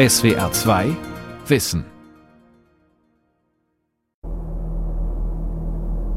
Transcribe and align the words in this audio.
SWR 0.00 0.50
2 0.50 0.96
Wissen. 1.46 1.84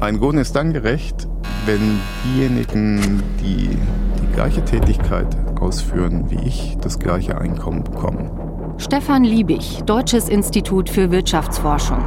Ein 0.00 0.14
Lohn 0.16 0.38
ist 0.38 0.56
dann 0.56 0.72
gerecht, 0.72 1.28
wenn 1.66 2.00
diejenigen, 2.24 3.22
die 3.42 3.76
die 4.22 4.32
gleiche 4.32 4.64
Tätigkeit 4.64 5.36
ausführen 5.60 6.30
wie 6.30 6.48
ich, 6.48 6.78
das 6.80 6.98
gleiche 6.98 7.36
Einkommen 7.36 7.84
bekommen. 7.84 8.30
Stefan 8.78 9.22
Liebig, 9.22 9.82
Deutsches 9.84 10.30
Institut 10.30 10.88
für 10.88 11.10
Wirtschaftsforschung. 11.10 12.02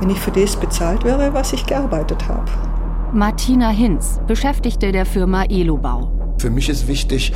Wenn 0.00 0.08
ich 0.08 0.18
für 0.18 0.30
das 0.30 0.56
bezahlt 0.56 1.04
wäre, 1.04 1.34
was 1.34 1.52
ich 1.52 1.66
gearbeitet 1.66 2.26
habe. 2.26 2.50
Martina 3.12 3.68
Hinz, 3.68 4.18
Beschäftigte 4.26 4.92
der 4.92 5.04
Firma 5.04 5.44
Elobau. 5.44 6.17
Für 6.38 6.50
mich 6.50 6.68
ist 6.68 6.86
wichtig, 6.86 7.32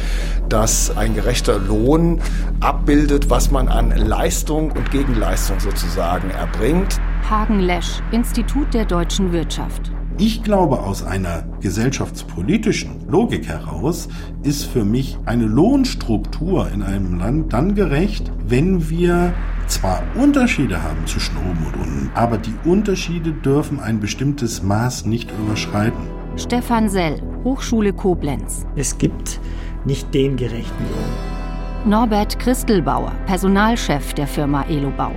dass 0.48 0.96
ein 0.96 1.14
gerechter 1.14 1.58
Lohn 1.58 2.20
abbildet, 2.60 3.30
was 3.30 3.50
man 3.50 3.68
an 3.68 3.90
Leistung 3.90 4.70
und 4.70 4.90
Gegenleistung 4.92 5.58
sozusagen 5.58 6.30
erbringt. 6.30 7.00
Hagen 7.28 7.60
Lesch, 7.60 8.00
Institut 8.12 8.72
der 8.74 8.84
deutschen 8.84 9.32
Wirtschaft. 9.32 9.90
Ich 10.18 10.44
glaube, 10.44 10.80
aus 10.80 11.02
einer 11.02 11.44
gesellschaftspolitischen 11.60 13.08
Logik 13.08 13.48
heraus 13.48 14.08
ist 14.44 14.66
für 14.66 14.84
mich 14.84 15.18
eine 15.24 15.46
Lohnstruktur 15.46 16.70
in 16.70 16.82
einem 16.82 17.18
Land 17.18 17.52
dann 17.52 17.74
gerecht, 17.74 18.30
wenn 18.46 18.88
wir 18.88 19.32
zwar 19.66 20.02
Unterschiede 20.14 20.82
haben 20.82 21.06
zwischen 21.06 21.36
oben 21.38 21.66
und 21.66 21.74
unten, 21.76 22.10
aber 22.14 22.38
die 22.38 22.54
Unterschiede 22.64 23.32
dürfen 23.32 23.80
ein 23.80 24.00
bestimmtes 24.00 24.62
Maß 24.62 25.06
nicht 25.06 25.30
überschreiten. 25.40 26.02
Stefan 26.36 26.88
Sell, 26.88 27.20
Hochschule 27.44 27.92
Koblenz. 27.92 28.66
Es 28.76 28.96
gibt 28.98 29.40
nicht 29.84 30.14
den 30.14 30.36
gerechten 30.36 30.84
Lohn. 30.84 31.90
Norbert 31.90 32.38
Christelbauer, 32.38 33.12
Personalchef 33.26 34.14
der 34.14 34.28
Firma 34.28 34.62
Elobau. 34.68 35.10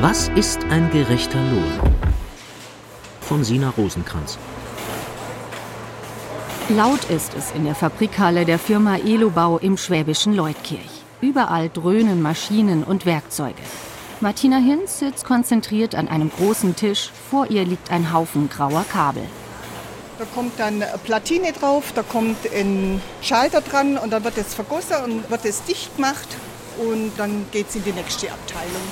Was 0.00 0.28
ist 0.30 0.64
ein 0.70 0.90
gerechter 0.90 1.38
Lohn? 1.38 1.92
Von 3.20 3.44
Sina 3.44 3.70
Rosenkranz. 3.70 4.38
Laut 6.70 7.04
ist 7.10 7.34
es 7.36 7.52
in 7.52 7.64
der 7.64 7.74
Fabrikhalle 7.76 8.44
der 8.44 8.58
Firma 8.58 8.96
Elobau 8.96 9.58
im 9.58 9.76
schwäbischen 9.76 10.34
Leutkirch. 10.34 11.04
Überall 11.20 11.70
dröhnen 11.72 12.22
Maschinen 12.22 12.82
und 12.82 13.06
Werkzeuge. 13.06 13.62
Martina 14.20 14.56
Hinz 14.56 14.98
sitzt 14.98 15.24
konzentriert 15.24 15.94
an 15.94 16.08
einem 16.08 16.30
großen 16.30 16.74
Tisch. 16.74 17.10
Vor 17.30 17.50
ihr 17.50 17.64
liegt 17.64 17.92
ein 17.92 18.12
Haufen 18.12 18.48
grauer 18.48 18.84
Kabel. 18.90 19.22
Da 20.18 20.24
kommt 20.34 20.58
dann 20.58 20.82
eine 20.82 20.98
Platine 21.04 21.52
drauf, 21.52 21.92
da 21.94 22.02
kommt 22.02 22.38
ein 22.52 23.00
Schalter 23.22 23.60
dran 23.60 23.96
und 23.96 24.10
dann 24.10 24.24
wird 24.24 24.36
es 24.36 24.54
vergossen 24.54 24.96
und 25.04 25.30
wird 25.30 25.44
es 25.44 25.62
dicht 25.62 25.94
gemacht 25.94 26.26
und 26.78 27.12
dann 27.16 27.46
geht 27.52 27.68
es 27.68 27.76
in 27.76 27.84
die 27.84 27.92
nächste 27.92 28.32
Abteilung. 28.32 28.82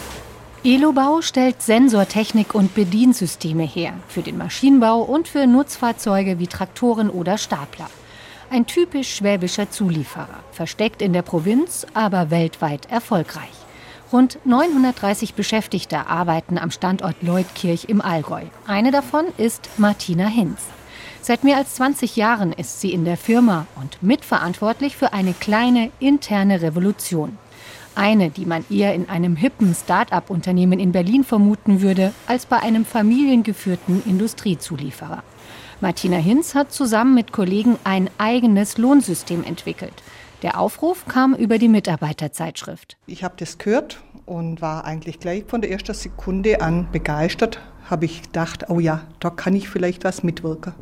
Elobau 0.63 1.23
stellt 1.23 1.61
Sensortechnik 1.61 2.55
und 2.55 2.77
Bediensysteme 2.77 3.65
her 3.65 3.95
für 4.07 4.23
den 4.23 4.39
Maschinenbau 4.39 5.03
und 5.03 5.27
für 5.27 5.49
Nutzfahrzeuge 5.49 6.39
wie 6.39 6.47
Traktoren 6.47 7.11
oder 7.11 7.37
Stapler. 7.37 7.91
Ein 8.49 8.67
typisch 8.67 9.17
schwäbischer 9.17 9.69
Zulieferer, 9.73 10.45
versteckt 10.53 11.03
in 11.03 11.13
der 11.13 11.23
Provinz, 11.23 11.85
aber 11.95 12.31
weltweit 12.31 12.89
erfolgreich. 12.89 13.66
Rund 14.13 14.39
930 14.45 15.35
Beschäftigte 15.35 16.07
arbeiten 16.07 16.59
am 16.59 16.71
Standort 16.71 17.17
Leutkirch 17.23 17.87
im 17.89 18.01
Allgäu. 18.01 18.43
Eine 18.65 18.93
davon 18.93 19.25
ist 19.37 19.69
Martina 19.79 20.29
Hinz. 20.29 20.61
Seit 21.23 21.43
mehr 21.43 21.57
als 21.57 21.75
20 21.75 22.15
Jahren 22.15 22.53
ist 22.53 22.81
sie 22.81 22.93
in 22.93 23.05
der 23.05 23.17
Firma 23.17 23.67
und 23.75 24.01
mitverantwortlich 24.05 24.97
für 24.97 25.13
eine 25.13 25.33
kleine 25.33 25.91
interne 25.99 26.63
Revolution. 26.63 27.37
Eine, 27.97 28.31
die 28.31 28.47
man 28.47 28.65
eher 28.71 28.95
in 28.95 29.09
einem 29.09 29.35
hippen 29.35 29.75
Start-up-Unternehmen 29.75 30.79
in 30.79 30.93
Berlin 30.93 31.25
vermuten 31.25 31.81
würde, 31.81 32.13
als 32.29 32.47
bei 32.47 32.61
einem 32.61 32.85
familiengeführten 32.85 34.05
Industriezulieferer. 34.07 35.25
Martina 35.81 36.19
Hinz 36.19 36.55
hat 36.55 36.73
zusammen 36.73 37.15
mit 37.15 37.33
Kollegen 37.33 37.77
ein 37.83 38.09
eigenes 38.19 38.79
Lohnsystem 38.79 39.43
entwickelt. 39.43 39.95
Der 40.43 40.61
Aufruf 40.61 41.07
kam 41.07 41.35
über 41.35 41.59
die 41.59 41.69
Mitarbeiterzeitschrift. 41.69 42.99
Ich 43.07 43.25
habe 43.25 43.35
das 43.39 43.57
gehört 43.57 44.03
und 44.27 44.61
war 44.61 44.85
eigentlich 44.85 45.19
gleich 45.19 45.45
von 45.47 45.63
der 45.63 45.71
ersten 45.71 45.95
Sekunde 45.95 46.61
an 46.61 46.89
begeistert. 46.93 47.61
Habe 47.89 48.05
ich 48.05 48.23
gedacht, 48.23 48.69
oh 48.69 48.79
ja, 48.79 49.03
da 49.19 49.31
kann 49.31 49.55
ich 49.55 49.69
vielleicht 49.69 50.05
was 50.05 50.23
mitwirken. 50.23 50.75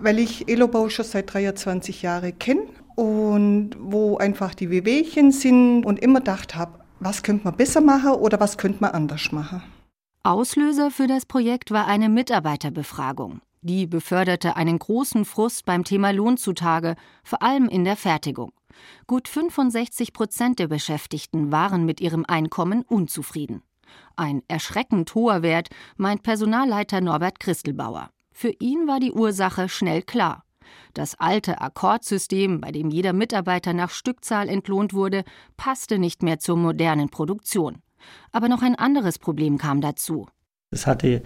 Weil 0.00 0.18
ich 0.18 0.48
Elobau 0.48 0.88
schon 0.88 1.04
seit 1.04 1.32
23 1.32 2.02
Jahren 2.02 2.36
kenne 2.38 2.62
und 2.96 3.70
wo 3.78 4.16
einfach 4.16 4.54
die 4.54 4.70
Wehwehchen 4.70 5.30
sind 5.30 5.84
und 5.84 6.00
immer 6.00 6.18
gedacht 6.18 6.56
habe, 6.56 6.80
was 6.98 7.22
könnte 7.22 7.44
man 7.44 7.56
besser 7.56 7.80
machen 7.80 8.12
oder 8.12 8.40
was 8.40 8.58
könnte 8.58 8.78
man 8.80 8.90
anders 8.90 9.30
machen. 9.30 9.62
Auslöser 10.24 10.90
für 10.90 11.06
das 11.06 11.26
Projekt 11.26 11.70
war 11.70 11.86
eine 11.86 12.08
Mitarbeiterbefragung. 12.08 13.40
Die 13.60 13.86
beförderte 13.86 14.56
einen 14.56 14.78
großen 14.78 15.24
Frust 15.24 15.64
beim 15.64 15.84
Thema 15.84 16.10
Lohn 16.10 16.36
zutage, 16.36 16.96
vor 17.22 17.42
allem 17.42 17.68
in 17.68 17.84
der 17.84 17.96
Fertigung. 17.96 18.50
Gut 19.06 19.28
65 19.28 20.12
Prozent 20.12 20.58
der 20.58 20.68
Beschäftigten 20.68 21.52
waren 21.52 21.84
mit 21.84 22.00
ihrem 22.00 22.24
Einkommen 22.26 22.82
unzufrieden. 22.82 23.62
Ein 24.16 24.42
erschreckend 24.48 25.14
hoher 25.14 25.42
Wert, 25.42 25.68
meint 25.96 26.22
Personalleiter 26.22 27.00
Norbert 27.00 27.40
Christelbauer. 27.40 28.10
Für 28.32 28.52
ihn 28.58 28.86
war 28.86 29.00
die 29.00 29.12
Ursache 29.12 29.68
schnell 29.68 30.02
klar. 30.02 30.44
Das 30.94 31.14
alte 31.14 31.60
Akkordsystem, 31.60 32.60
bei 32.60 32.72
dem 32.72 32.90
jeder 32.90 33.12
Mitarbeiter 33.12 33.72
nach 33.72 33.90
Stückzahl 33.90 34.48
entlohnt 34.48 34.92
wurde, 34.92 35.24
passte 35.56 35.98
nicht 35.98 36.22
mehr 36.22 36.38
zur 36.38 36.56
modernen 36.56 37.08
Produktion. 37.08 37.82
Aber 38.32 38.48
noch 38.48 38.62
ein 38.62 38.74
anderes 38.74 39.18
Problem 39.18 39.58
kam 39.58 39.80
dazu. 39.80 40.26
Es 40.70 40.86
hatte 40.86 41.22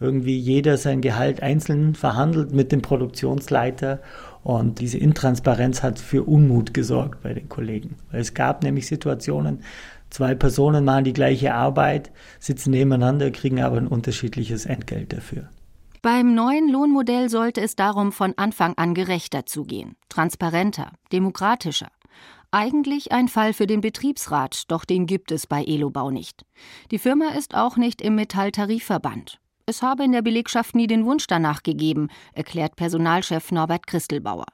irgendwie 0.00 0.36
jeder 0.36 0.76
sein 0.76 1.00
Gehalt 1.00 1.40
einzeln 1.42 1.94
verhandelt 1.94 2.52
mit 2.52 2.72
dem 2.72 2.82
Produktionsleiter 2.82 4.02
und 4.44 4.80
diese 4.80 4.98
Intransparenz 4.98 5.82
hat 5.82 5.98
für 5.98 6.24
Unmut 6.24 6.74
gesorgt 6.74 7.22
bei 7.22 7.34
den 7.34 7.48
Kollegen. 7.48 7.96
Es 8.10 8.34
gab 8.34 8.62
nämlich 8.62 8.86
Situationen, 8.86 9.62
zwei 10.10 10.34
Personen 10.34 10.84
machen 10.84 11.04
die 11.04 11.12
gleiche 11.12 11.54
Arbeit, 11.54 12.10
sitzen 12.40 12.70
nebeneinander, 12.70 13.30
kriegen 13.30 13.62
aber 13.62 13.76
ein 13.76 13.86
unterschiedliches 13.86 14.66
Entgelt 14.66 15.12
dafür. 15.12 15.48
Beim 16.02 16.34
neuen 16.34 16.68
Lohnmodell 16.68 17.28
sollte 17.28 17.60
es 17.60 17.76
darum 17.76 18.10
von 18.10 18.34
Anfang 18.36 18.74
an 18.76 18.92
gerechter 18.92 19.46
zugehen, 19.46 19.94
transparenter, 20.08 20.90
demokratischer. 21.12 21.88
Eigentlich 22.50 23.12
ein 23.12 23.28
Fall 23.28 23.54
für 23.54 23.68
den 23.68 23.80
Betriebsrat, 23.80 24.64
doch 24.68 24.84
den 24.84 25.06
gibt 25.06 25.30
es 25.30 25.46
bei 25.46 25.64
Elobau 25.64 26.10
nicht. 26.10 26.44
Die 26.90 26.98
Firma 26.98 27.28
ist 27.38 27.54
auch 27.54 27.76
nicht 27.76 28.02
im 28.02 28.16
Metalltarifverband. 28.16 29.38
Es 29.66 29.82
habe 29.82 30.04
in 30.04 30.12
der 30.12 30.22
Belegschaft 30.22 30.74
nie 30.74 30.86
den 30.86 31.04
Wunsch 31.04 31.26
danach 31.26 31.62
gegeben, 31.62 32.08
erklärt 32.32 32.76
Personalchef 32.76 33.52
Norbert 33.52 33.86
Christelbauer. 33.86 34.46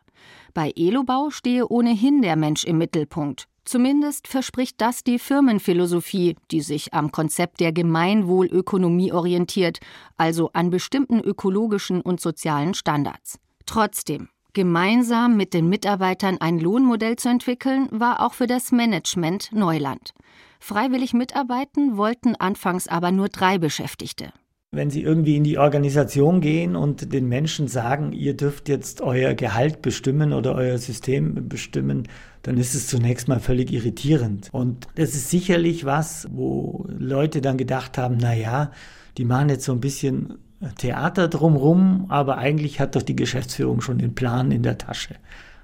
Bei 0.55 0.73
Elobau 0.77 1.31
stehe 1.31 1.69
ohnehin 1.69 2.23
der 2.23 2.37
Mensch 2.37 2.65
im 2.65 2.79
Mittelpunkt. 2.79 3.47
Zumindest 3.65 4.29
verspricht 4.29 4.81
das 4.81 5.05
die 5.05 5.19
Firmenphilosophie, 5.19 6.37
die 6.51 6.63
sich 6.63 6.95
am 6.95 7.13
Konzept 7.13 7.61
der 7.61 7.73
Gemeinwohlökonomie 7.73 9.13
orientiert, 9.13 9.79
also 10.17 10.51
an 10.55 10.71
bestimmten 10.71 11.21
ökologischen 11.21 12.01
und 12.01 12.19
sozialen 12.19 12.73
Standards. 12.73 13.39
Trotzdem, 13.67 14.31
gemeinsam 14.55 15.37
mit 15.37 15.53
den 15.53 15.69
Mitarbeitern 15.69 16.39
ein 16.41 16.59
Lohnmodell 16.59 17.17
zu 17.17 17.29
entwickeln, 17.29 17.89
war 17.91 18.25
auch 18.25 18.33
für 18.33 18.47
das 18.47 18.73
Management 18.73 19.53
Neuland. 19.53 20.15
Freiwillig 20.61 21.13
mitarbeiten 21.13 21.99
wollten 21.99 22.37
anfangs 22.37 22.89
aber 22.89 23.13
nur 23.13 23.29
drei 23.29 23.59
Beschäftigte. 23.59 24.33
Wenn 24.71 24.91
Sie 24.91 25.03
irgendwie 25.03 25.37
in 25.37 25.45
die 25.45 25.57
Organisation 25.57 26.43
gehen 26.43 26.77
und 26.77 27.15
den 27.15 27.27
Menschen 27.27 27.69
sagen, 27.69 28.13
ihr 28.13 28.37
dürft 28.37 28.69
jetzt 28.69 29.01
euer 29.01 29.33
Gehalt 29.33 29.81
bestimmen 29.81 30.35
oder 30.35 30.55
euer 30.55 30.77
System 30.77 31.49
bestimmen, 31.49 32.07
dann 32.43 32.59
ist 32.59 32.75
es 32.75 32.87
zunächst 32.87 33.29
mal 33.29 33.41
völlig 33.41 33.73
irritierend. 33.73 34.51
Und 34.53 34.87
das 34.97 35.15
ist 35.15 35.31
sicherlich 35.31 35.87
was, 35.87 36.29
wo 36.31 36.85
Leute 36.99 37.41
dann 37.41 37.57
gedacht 37.57 37.97
haben, 37.97 38.19
na 38.21 38.35
ja, 38.35 38.71
die 39.17 39.25
machen 39.25 39.49
jetzt 39.49 39.65
so 39.65 39.73
ein 39.73 39.81
bisschen 39.81 40.35
Theater 40.77 41.29
drumrum, 41.29 42.05
aber 42.11 42.37
eigentlich 42.37 42.79
hat 42.79 42.95
doch 42.95 43.03
die 43.03 43.17
Geschäftsführung 43.17 43.81
schon 43.81 43.97
den 43.97 44.15
Plan 44.15 44.53
in 44.53 44.63
der 44.63 44.77
Tasche. 44.77 45.15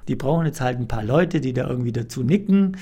Die 0.08 0.17
brauchen 0.17 0.46
jetzt 0.46 0.62
halt 0.62 0.78
ein 0.78 0.88
paar 0.88 1.05
Leute, 1.05 1.43
die 1.43 1.52
da 1.52 1.69
irgendwie 1.69 1.93
dazu 1.93 2.23
nicken 2.23 2.78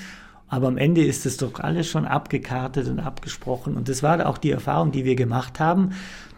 aber 0.53 0.67
am 0.67 0.77
Ende 0.77 1.03
ist 1.03 1.25
es 1.25 1.37
doch 1.37 1.59
alles 1.59 1.87
schon 1.87 2.05
abgekartet 2.05 2.87
und 2.87 2.99
abgesprochen. 2.99 3.75
Und 3.75 3.89
das 3.89 4.03
war 4.03 4.23
auch 4.27 4.37
die 4.37 4.51
Erfahrung, 4.51 4.91
die 4.91 5.03
wir 5.03 5.15
gemacht 5.15 5.59
haben, 5.59 5.93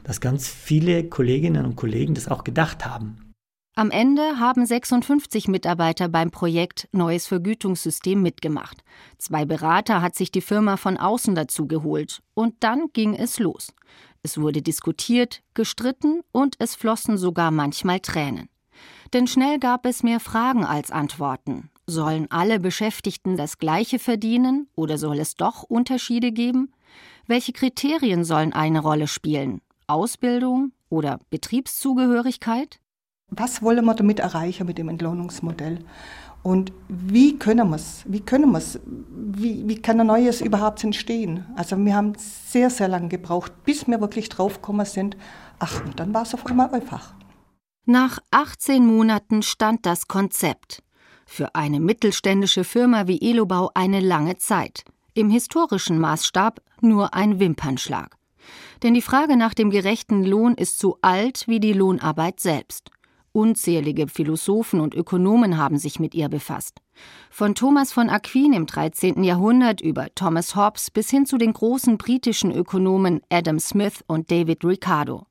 dass 0.06 0.22
ganz 0.22 0.48
viele 0.48 1.04
Kolleginnen 1.10 1.66
und 1.66 1.76
Kollegen 1.76 2.14
das 2.14 2.30
auch 2.30 2.46
gedacht 2.46 2.86
haben. 2.86 3.34
Am 3.76 3.92
Ende 3.92 4.40
haben 4.40 4.66
56 4.66 5.50
Mitarbeiter 5.50 6.08
beim 6.08 6.32
Projekt 6.32 6.88
Neues 6.94 7.28
Vergütungssystem 7.28 8.22
mitgemacht. 8.22 8.86
Zwei 9.18 9.44
Berater 9.44 10.02
hat 10.02 10.16
sich 10.16 10.32
die 10.32 10.40
Firma 10.40 10.78
von 10.78 10.96
außen 10.96 11.36
dazu 11.36 11.68
geholt. 11.68 12.22
Und 12.34 12.56
dann 12.62 12.88
ging 12.94 13.16
es 13.16 13.38
los. 13.38 13.74
Es 14.24 14.38
wurde 14.38 14.62
diskutiert, 14.62 15.44
gestritten 15.56 16.22
und 16.32 16.56
es 16.60 16.74
flossen 16.74 17.18
sogar 17.18 17.52
manchmal 17.52 18.00
Tränen. 18.00 18.48
Denn 19.12 19.28
schnell 19.28 19.60
gab 19.60 19.86
es 19.86 20.04
mehr 20.04 20.22
Fragen 20.22 20.64
als 20.64 20.90
Antworten. 20.90 21.70
Sollen 21.88 22.26
alle 22.32 22.60
Beschäftigten 22.60 23.38
das 23.38 23.60
Gleiche 23.60 24.00
verdienen 24.00 24.68
oder 24.76 24.98
soll 24.98 25.20
es 25.20 25.36
doch 25.36 25.62
Unterschiede 25.62 26.32
geben? 26.32 26.72
Welche 27.28 27.54
Kriterien 27.54 28.24
sollen 28.24 28.54
eine 28.54 28.80
Rolle 28.80 29.08
spielen? 29.08 29.62
Ausbildung 29.86 30.72
oder 30.90 31.20
Betriebszugehörigkeit? 31.30 32.80
Was 33.30 33.62
wollen 33.62 33.86
wir 33.86 33.94
damit 33.94 34.20
erreichen 34.20 34.66
mit 34.66 34.80
dem 34.80 34.90
Entlohnungsmodell? 34.90 35.80
Und 36.42 36.74
wie 36.88 37.38
können 37.38 37.70
wir 37.70 37.76
es? 37.76 38.04
Wie 38.08 38.20
können 38.20 38.52
wir 38.52 38.58
es? 38.58 38.80
Wie, 38.86 39.68
wie 39.68 39.80
kann 39.80 40.00
ein 40.00 40.08
Neues 40.08 40.42
überhaupt 40.42 40.84
entstehen? 40.84 41.46
Also 41.56 41.78
wir 41.78 41.96
haben 41.96 42.14
sehr, 42.18 42.72
sehr 42.72 42.88
lange 42.88 43.10
gebraucht, 43.10 43.52
bis 43.64 43.88
wir 43.88 44.02
wirklich 44.02 44.30
draufgekommen 44.30 44.86
sind. 44.88 45.18
Ach, 45.60 45.86
und 45.86 46.00
dann 46.00 46.14
war 46.16 46.24
es 46.24 46.34
auf 46.34 46.46
einmal 46.48 46.72
einfach. 46.74 47.14
Nach 47.86 48.20
18 48.32 48.86
Monaten 48.86 49.44
stand 49.44 49.86
das 49.86 50.08
Konzept. 50.08 50.82
Für 51.26 51.56
eine 51.56 51.80
mittelständische 51.80 52.64
Firma 52.64 53.08
wie 53.08 53.22
Elobau 53.22 53.72
eine 53.74 54.00
lange 54.00 54.38
Zeit. 54.38 54.86
Im 55.14 55.30
historischen 55.30 56.00
Maßstab 56.00 56.62
nur 56.82 57.14
ein 57.14 57.40
Wimpernschlag. 57.40 58.16
Denn 58.84 58.94
die 58.94 59.02
Frage 59.02 59.38
nach 59.38 59.54
dem 59.54 59.70
gerechten 59.70 60.24
Lohn 60.24 60.56
ist 60.56 60.80
so 60.80 60.98
alt 61.02 61.48
wie 61.48 61.60
die 61.60 61.74
Lohnarbeit 61.74 62.40
selbst. 62.40 62.92
Unzählige 63.32 64.08
Philosophen 64.08 64.80
und 64.80 64.96
Ökonomen 64.96 65.58
haben 65.58 65.78
sich 65.78 66.00
mit 66.00 66.16
ihr 66.16 66.30
befasst. 66.30 66.80
Von 67.30 67.54
Thomas 67.54 67.92
von 67.92 68.10
Aquin 68.10 68.54
im 68.54 68.66
13. 68.66 69.24
Jahrhundert 69.26 69.82
über 69.82 70.08
Thomas 70.16 70.56
Hobbes 70.56 70.90
bis 70.90 71.10
hin 71.10 71.26
zu 71.26 71.38
den 71.38 71.52
großen 71.52 71.98
britischen 71.98 72.52
Ökonomen 72.52 73.22
Adam 73.30 73.60
Smith 73.60 74.04
und 74.08 74.32
David 74.32 74.64
Ricardo. 74.64 75.26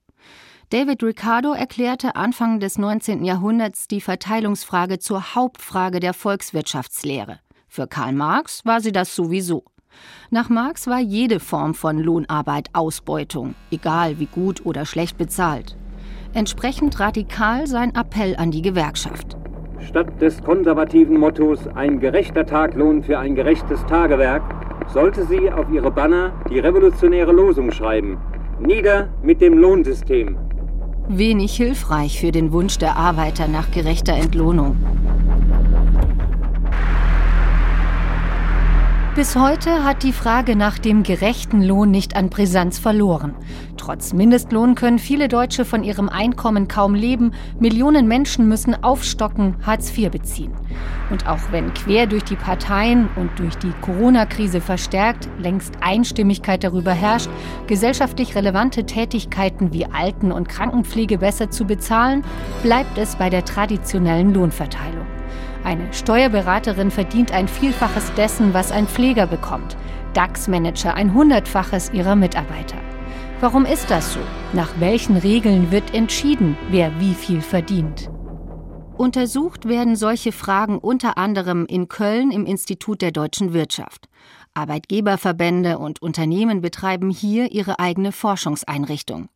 David 0.74 1.04
Ricardo 1.04 1.52
erklärte 1.52 2.16
Anfang 2.16 2.58
des 2.58 2.78
19. 2.78 3.24
Jahrhunderts 3.24 3.86
die 3.86 4.00
Verteilungsfrage 4.00 4.98
zur 4.98 5.36
Hauptfrage 5.36 6.00
der 6.00 6.14
Volkswirtschaftslehre. 6.14 7.38
Für 7.68 7.86
Karl 7.86 8.12
Marx 8.12 8.64
war 8.64 8.80
sie 8.80 8.90
das 8.90 9.14
sowieso. 9.14 9.62
Nach 10.30 10.48
Marx 10.48 10.88
war 10.88 10.98
jede 10.98 11.38
Form 11.38 11.74
von 11.74 12.00
Lohnarbeit 12.00 12.70
Ausbeutung, 12.72 13.54
egal 13.70 14.18
wie 14.18 14.26
gut 14.26 14.66
oder 14.66 14.84
schlecht 14.84 15.16
bezahlt. 15.16 15.76
Entsprechend 16.32 16.98
radikal 16.98 17.68
sein 17.68 17.94
Appell 17.94 18.34
an 18.34 18.50
die 18.50 18.62
Gewerkschaft. 18.62 19.36
Statt 19.78 20.20
des 20.20 20.42
konservativen 20.42 21.20
Mottos 21.20 21.68
ein 21.68 22.00
gerechter 22.00 22.46
Taglohn 22.46 23.04
für 23.04 23.20
ein 23.20 23.36
gerechtes 23.36 23.86
Tagewerk, 23.86 24.42
sollte 24.88 25.24
sie 25.24 25.52
auf 25.52 25.70
ihre 25.70 25.92
Banner 25.92 26.32
die 26.50 26.58
revolutionäre 26.58 27.30
Losung 27.30 27.70
schreiben. 27.70 28.18
Nieder 28.58 29.10
mit 29.22 29.40
dem 29.40 29.56
Lohnsystem. 29.56 30.36
Wenig 31.08 31.54
hilfreich 31.56 32.18
für 32.18 32.32
den 32.32 32.50
Wunsch 32.52 32.78
der 32.78 32.96
Arbeiter 32.96 33.46
nach 33.46 33.70
gerechter 33.70 34.14
Entlohnung. 34.14 34.76
Bis 39.14 39.36
heute 39.36 39.84
hat 39.84 40.02
die 40.02 40.12
Frage 40.12 40.56
nach 40.56 40.76
dem 40.76 41.04
gerechten 41.04 41.62
Lohn 41.62 41.92
nicht 41.92 42.16
an 42.16 42.30
Brisanz 42.30 42.80
verloren. 42.80 43.36
Trotz 43.76 44.12
Mindestlohn 44.12 44.74
können 44.74 44.98
viele 44.98 45.28
Deutsche 45.28 45.64
von 45.64 45.84
ihrem 45.84 46.08
Einkommen 46.08 46.66
kaum 46.66 46.96
leben. 46.96 47.30
Millionen 47.60 48.08
Menschen 48.08 48.48
müssen 48.48 48.82
aufstocken, 48.82 49.54
Hartz 49.64 49.96
IV 49.96 50.10
beziehen. 50.10 50.52
Und 51.10 51.28
auch 51.28 51.52
wenn 51.52 51.72
quer 51.74 52.08
durch 52.08 52.24
die 52.24 52.34
Parteien 52.34 53.08
und 53.14 53.30
durch 53.38 53.54
die 53.56 53.72
Corona-Krise 53.82 54.60
verstärkt 54.60 55.28
längst 55.38 55.74
Einstimmigkeit 55.80 56.64
darüber 56.64 56.92
herrscht, 56.92 57.30
gesellschaftlich 57.68 58.34
relevante 58.34 58.84
Tätigkeiten 58.84 59.72
wie 59.72 59.86
Alten- 59.86 60.32
und 60.32 60.48
Krankenpflege 60.48 61.18
besser 61.18 61.50
zu 61.50 61.66
bezahlen, 61.66 62.24
bleibt 62.64 62.98
es 62.98 63.14
bei 63.14 63.30
der 63.30 63.44
traditionellen 63.44 64.34
Lohnverteilung. 64.34 65.03
Eine 65.64 65.92
Steuerberaterin 65.94 66.90
verdient 66.90 67.32
ein 67.32 67.48
Vielfaches 67.48 68.12
dessen, 68.14 68.52
was 68.52 68.70
ein 68.70 68.86
Pfleger 68.86 69.26
bekommt. 69.26 69.76
DAX-Manager 70.12 70.94
ein 70.94 71.14
Hundertfaches 71.14 71.90
ihrer 71.92 72.16
Mitarbeiter. 72.16 72.76
Warum 73.40 73.64
ist 73.64 73.90
das 73.90 74.12
so? 74.12 74.20
Nach 74.52 74.70
welchen 74.78 75.16
Regeln 75.16 75.70
wird 75.70 75.94
entschieden, 75.94 76.56
wer 76.70 77.00
wie 77.00 77.14
viel 77.14 77.40
verdient? 77.40 78.10
Untersucht 78.96 79.66
werden 79.66 79.96
solche 79.96 80.32
Fragen 80.32 80.78
unter 80.78 81.18
anderem 81.18 81.66
in 81.66 81.88
Köln 81.88 82.30
im 82.30 82.46
Institut 82.46 83.02
der 83.02 83.10
deutschen 83.10 83.52
Wirtschaft. 83.52 84.08
Arbeitgeberverbände 84.52 85.78
und 85.78 86.00
Unternehmen 86.00 86.60
betreiben 86.60 87.10
hier 87.10 87.50
ihre 87.50 87.80
eigene 87.80 88.12
Forschungseinrichtung. 88.12 89.28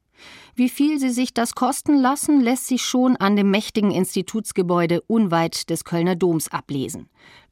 Wie 0.54 0.68
viel 0.68 0.98
sie 0.98 1.10
sich 1.10 1.34
das 1.34 1.54
kosten 1.54 1.98
lassen, 1.98 2.40
lässt 2.40 2.66
sich 2.66 2.82
schon 2.82 3.16
an 3.16 3.36
dem 3.36 3.50
mächtigen 3.50 3.90
Institutsgebäude 3.90 5.00
unweit 5.02 5.70
des 5.70 5.84
Kölner 5.84 6.16
Doms 6.16 6.48
ablesen. 6.48 7.08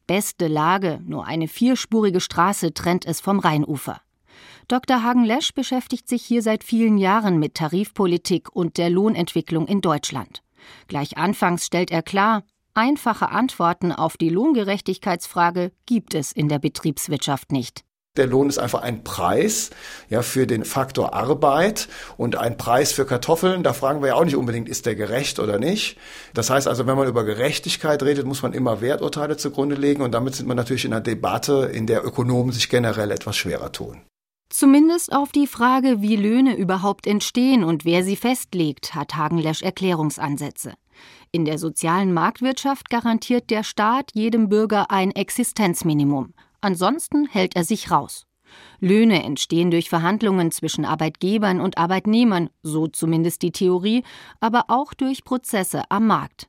Beste 0.06 0.46
Lage, 0.46 1.00
nur 1.04 1.26
eine 1.26 1.48
vierspurige 1.48 2.20
Straße 2.20 2.72
trennt 2.74 3.06
es 3.06 3.20
vom 3.20 3.38
Rheinufer. 3.40 4.00
Dr. 4.68 5.02
Hagen-Lesch 5.02 5.54
beschäftigt 5.54 6.08
sich 6.08 6.24
hier 6.24 6.42
seit 6.42 6.64
vielen 6.64 6.98
Jahren 6.98 7.38
mit 7.38 7.54
Tarifpolitik 7.54 8.54
und 8.54 8.78
der 8.78 8.90
Lohnentwicklung 8.90 9.66
in 9.66 9.80
Deutschland. 9.80 10.42
Gleich 10.88 11.16
anfangs 11.16 11.66
stellt 11.66 11.90
er 11.90 12.02
klar, 12.02 12.42
einfache 12.74 13.30
Antworten 13.30 13.92
auf 13.92 14.16
die 14.16 14.28
Lohngerechtigkeitsfrage 14.28 15.72
gibt 15.86 16.14
es 16.14 16.32
in 16.32 16.48
der 16.48 16.58
Betriebswirtschaft 16.58 17.52
nicht. 17.52 17.86
Der 18.16 18.26
Lohn 18.26 18.48
ist 18.48 18.58
einfach 18.58 18.82
ein 18.82 19.04
Preis 19.04 19.70
ja, 20.08 20.22
für 20.22 20.46
den 20.46 20.64
Faktor 20.64 21.14
Arbeit 21.14 21.88
und 22.16 22.36
ein 22.36 22.56
Preis 22.56 22.92
für 22.92 23.04
Kartoffeln. 23.04 23.62
Da 23.62 23.72
fragen 23.72 24.00
wir 24.00 24.08
ja 24.08 24.14
auch 24.14 24.24
nicht 24.24 24.36
unbedingt, 24.36 24.68
ist 24.68 24.86
der 24.86 24.94
gerecht 24.94 25.38
oder 25.38 25.58
nicht. 25.58 25.98
Das 26.34 26.50
heißt 26.50 26.68
also, 26.68 26.86
wenn 26.86 26.96
man 26.96 27.08
über 27.08 27.24
Gerechtigkeit 27.24 28.02
redet, 28.02 28.26
muss 28.26 28.42
man 28.42 28.52
immer 28.52 28.80
Werturteile 28.80 29.36
zugrunde 29.36 29.76
legen 29.76 30.02
und 30.02 30.12
damit 30.12 30.34
sind 30.34 30.46
wir 30.46 30.54
natürlich 30.54 30.84
in 30.84 30.92
einer 30.92 31.00
Debatte, 31.00 31.70
in 31.72 31.86
der 31.86 32.04
Ökonomen 32.04 32.52
sich 32.52 32.68
generell 32.68 33.10
etwas 33.10 33.36
schwerer 33.36 33.72
tun. 33.72 34.02
Zumindest 34.48 35.12
auf 35.12 35.32
die 35.32 35.48
Frage, 35.48 36.00
wie 36.02 36.16
Löhne 36.16 36.56
überhaupt 36.56 37.06
entstehen 37.06 37.64
und 37.64 37.84
wer 37.84 38.04
sie 38.04 38.16
festlegt, 38.16 38.94
hat 38.94 39.16
Hagenlesch 39.16 39.62
Erklärungsansätze. 39.62 40.74
In 41.32 41.44
der 41.44 41.58
sozialen 41.58 42.14
Marktwirtschaft 42.14 42.88
garantiert 42.88 43.50
der 43.50 43.64
Staat 43.64 44.12
jedem 44.14 44.48
Bürger 44.48 44.90
ein 44.90 45.10
Existenzminimum. 45.10 46.32
Ansonsten 46.61 47.26
hält 47.26 47.56
er 47.56 47.64
sich 47.64 47.91
raus. 47.91 48.26
Löhne 48.81 49.23
entstehen 49.23 49.70
durch 49.70 49.88
Verhandlungen 49.88 50.50
zwischen 50.50 50.85
Arbeitgebern 50.85 51.61
und 51.61 51.79
Arbeitnehmern, 51.79 52.50
so 52.62 52.87
zumindest 52.87 53.43
die 53.43 53.53
Theorie, 53.53 54.05
aber 54.41 54.64
auch 54.69 54.94
durch 54.94 55.25
Prozesse 55.25 55.82
am 55.88 56.06
Markt. 56.06 56.49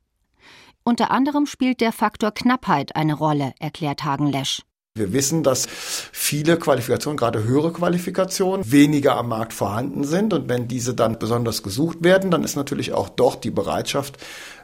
Unter 0.83 1.11
anderem 1.11 1.45
spielt 1.45 1.81
der 1.81 1.91
Faktor 1.91 2.31
Knappheit 2.31 2.95
eine 2.95 3.13
Rolle, 3.13 3.53
erklärt 3.59 4.03
Hagen-Lesch. 4.03 4.61
Wir 4.97 5.13
wissen, 5.13 5.43
dass 5.43 5.67
viele 5.69 6.57
Qualifikationen, 6.57 7.17
gerade 7.17 7.43
höhere 7.43 7.71
Qualifikationen, 7.71 8.71
weniger 8.71 9.15
am 9.15 9.29
Markt 9.29 9.53
vorhanden 9.53 10.03
sind. 10.03 10.33
Und 10.33 10.49
wenn 10.49 10.67
diese 10.67 10.95
dann 10.95 11.19
besonders 11.19 11.61
gesucht 11.61 12.03
werden, 12.03 12.31
dann 12.31 12.43
ist 12.43 12.55
natürlich 12.55 12.93
auch 12.93 13.09
dort 13.09 13.43
die 13.43 13.51
Bereitschaft 13.51 14.17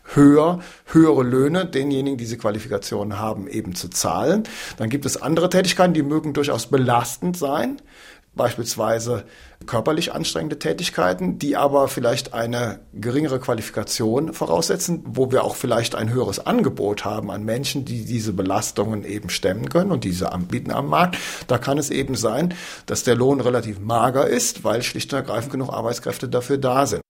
höher, 0.03 0.59
höhere 0.85 1.23
Löhne 1.23 1.65
denjenigen, 1.65 2.17
die 2.17 2.23
diese 2.23 2.37
Qualifikationen 2.37 3.19
haben, 3.19 3.47
eben 3.47 3.75
zu 3.75 3.89
zahlen. 3.89 4.43
Dann 4.77 4.89
gibt 4.89 5.05
es 5.05 5.21
andere 5.21 5.49
Tätigkeiten, 5.49 5.93
die 5.93 6.03
mögen 6.03 6.33
durchaus 6.33 6.67
belastend 6.67 7.37
sein 7.37 7.81
beispielsweise 8.35 9.25
körperlich 9.65 10.11
anstrengende 10.13 10.59
Tätigkeiten, 10.59 11.39
die 11.39 11.55
aber 11.55 11.87
vielleicht 11.87 12.33
eine 12.33 12.79
geringere 12.93 13.39
Qualifikation 13.39 14.33
voraussetzen, 14.33 15.03
wo 15.05 15.31
wir 15.31 15.43
auch 15.43 15.55
vielleicht 15.55 15.95
ein 15.95 16.11
höheres 16.11 16.45
Angebot 16.45 17.05
haben 17.05 17.31
an 17.31 17.43
Menschen, 17.43 17.85
die 17.85 18.05
diese 18.05 18.33
Belastungen 18.33 19.05
eben 19.05 19.29
stemmen 19.29 19.69
können 19.69 19.91
und 19.91 20.03
diese 20.03 20.31
anbieten 20.31 20.71
am 20.71 20.87
Markt. 20.87 21.17
Da 21.47 21.57
kann 21.57 21.77
es 21.77 21.91
eben 21.91 22.15
sein, 22.15 22.53
dass 22.85 23.03
der 23.03 23.15
Lohn 23.15 23.39
relativ 23.39 23.79
mager 23.79 24.27
ist, 24.27 24.63
weil 24.63 24.81
schlicht 24.81 25.13
und 25.13 25.19
ergreifend 25.19 25.51
genug 25.51 25.69
Arbeitskräfte 25.69 26.27
dafür 26.27 26.57
da 26.57 26.85
sind. 26.85 27.03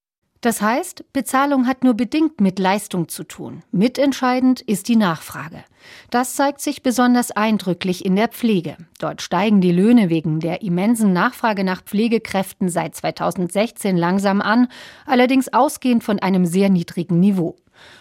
Das 0.44 0.62
heißt, 0.62 1.06
Bezahlung 1.14 1.68
hat 1.68 1.86
nur 1.86 1.94
bedingt 1.94 2.42
mit 2.42 2.60
Leistung 2.60 3.08
zu 3.08 3.24
tun. 3.24 3.64
Mitentscheidend 3.72 4.60
ist 4.60 4.90
die 4.90 4.98
Nachfrage. 4.98 5.64
Das 6.10 6.36
zeigt 6.36 6.60
sich 6.60 6.84
besonders 6.84 7.32
eindrücklich 7.32 8.04
in 8.04 8.18
der 8.18 8.28
Pflege. 8.28 8.76
Dort 9.00 9.22
steigen 9.22 9.62
die 9.62 9.72
Löhne 9.72 10.10
wegen 10.10 10.42
der 10.42 10.62
immensen 10.62 11.14
Nachfrage 11.14 11.64
nach 11.64 11.82
Pflegekräften 11.82 12.68
seit 12.68 12.94
2016 12.94 13.96
langsam 13.96 14.42
an, 14.42 14.68
allerdings 15.06 15.48
ausgehend 15.54 16.04
von 16.04 16.20
einem 16.20 16.46
sehr 16.46 16.70
niedrigen 16.70 17.22
Niveau. 17.22 17.56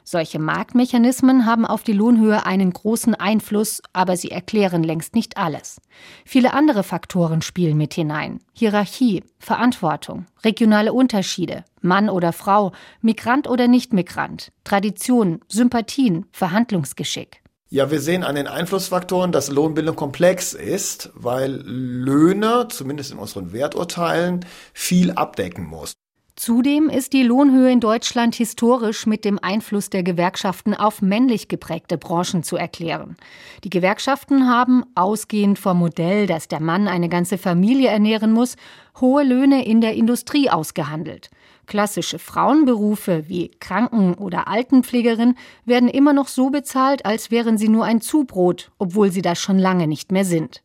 Solche 0.04 0.38
Marktmechanismen 0.38 1.46
haben 1.46 1.64
auf 1.64 1.82
die 1.82 1.92
Lohnhöhe 1.92 2.44
einen 2.44 2.72
großen 2.72 3.14
Einfluss, 3.14 3.82
aber 3.92 4.16
sie 4.16 4.30
erklären 4.30 4.82
längst 4.82 5.14
nicht 5.14 5.36
alles. 5.36 5.80
Viele 6.24 6.54
andere 6.54 6.82
Faktoren 6.82 7.42
spielen 7.42 7.76
mit 7.76 7.94
hinein. 7.94 8.40
Hierarchie, 8.52 9.22
Verantwortung, 9.38 10.26
regionale 10.44 10.92
Unterschiede, 10.92 11.64
Mann 11.80 12.08
oder 12.08 12.32
Frau, 12.32 12.72
Migrant 13.00 13.48
oder 13.48 13.68
Nicht-Migrant, 13.68 14.52
Tradition, 14.64 15.40
Sympathien, 15.48 16.26
Verhandlungsgeschick. 16.32 17.42
Ja, 17.74 17.90
wir 17.90 18.02
sehen 18.02 18.22
an 18.22 18.34
den 18.34 18.48
Einflussfaktoren, 18.48 19.32
dass 19.32 19.48
Lohnbildung 19.48 19.96
komplex 19.96 20.52
ist, 20.52 21.10
weil 21.14 21.52
Löhne, 21.64 22.68
zumindest 22.68 23.12
in 23.12 23.18
unseren 23.18 23.54
Werturteilen, 23.54 24.44
viel 24.74 25.12
abdecken 25.12 25.64
muss. 25.64 25.94
Zudem 26.34 26.88
ist 26.88 27.12
die 27.12 27.22
Lohnhöhe 27.22 27.70
in 27.70 27.80
Deutschland 27.80 28.34
historisch 28.34 29.04
mit 29.04 29.26
dem 29.26 29.38
Einfluss 29.42 29.90
der 29.90 30.02
Gewerkschaften 30.02 30.72
auf 30.74 31.02
männlich 31.02 31.46
geprägte 31.46 31.98
Branchen 31.98 32.42
zu 32.42 32.56
erklären. 32.56 33.16
Die 33.64 33.70
Gewerkschaften 33.70 34.48
haben, 34.48 34.82
ausgehend 34.94 35.58
vom 35.58 35.78
Modell, 35.78 36.26
dass 36.26 36.48
der 36.48 36.60
Mann 36.60 36.88
eine 36.88 37.10
ganze 37.10 37.36
Familie 37.36 37.90
ernähren 37.90 38.32
muss, 38.32 38.56
hohe 38.98 39.24
Löhne 39.24 39.66
in 39.66 39.82
der 39.82 39.92
Industrie 39.92 40.48
ausgehandelt. 40.48 41.28
Klassische 41.66 42.18
Frauenberufe 42.18 43.28
wie 43.28 43.50
Kranken- 43.60 44.14
oder 44.14 44.48
Altenpflegerin 44.48 45.34
werden 45.66 45.88
immer 45.88 46.14
noch 46.14 46.28
so 46.28 46.48
bezahlt, 46.48 47.04
als 47.04 47.30
wären 47.30 47.58
sie 47.58 47.68
nur 47.68 47.84
ein 47.84 48.00
Zubrot, 48.00 48.72
obwohl 48.78 49.12
sie 49.12 49.22
das 49.22 49.38
schon 49.38 49.58
lange 49.58 49.86
nicht 49.86 50.10
mehr 50.10 50.24
sind. 50.24 50.62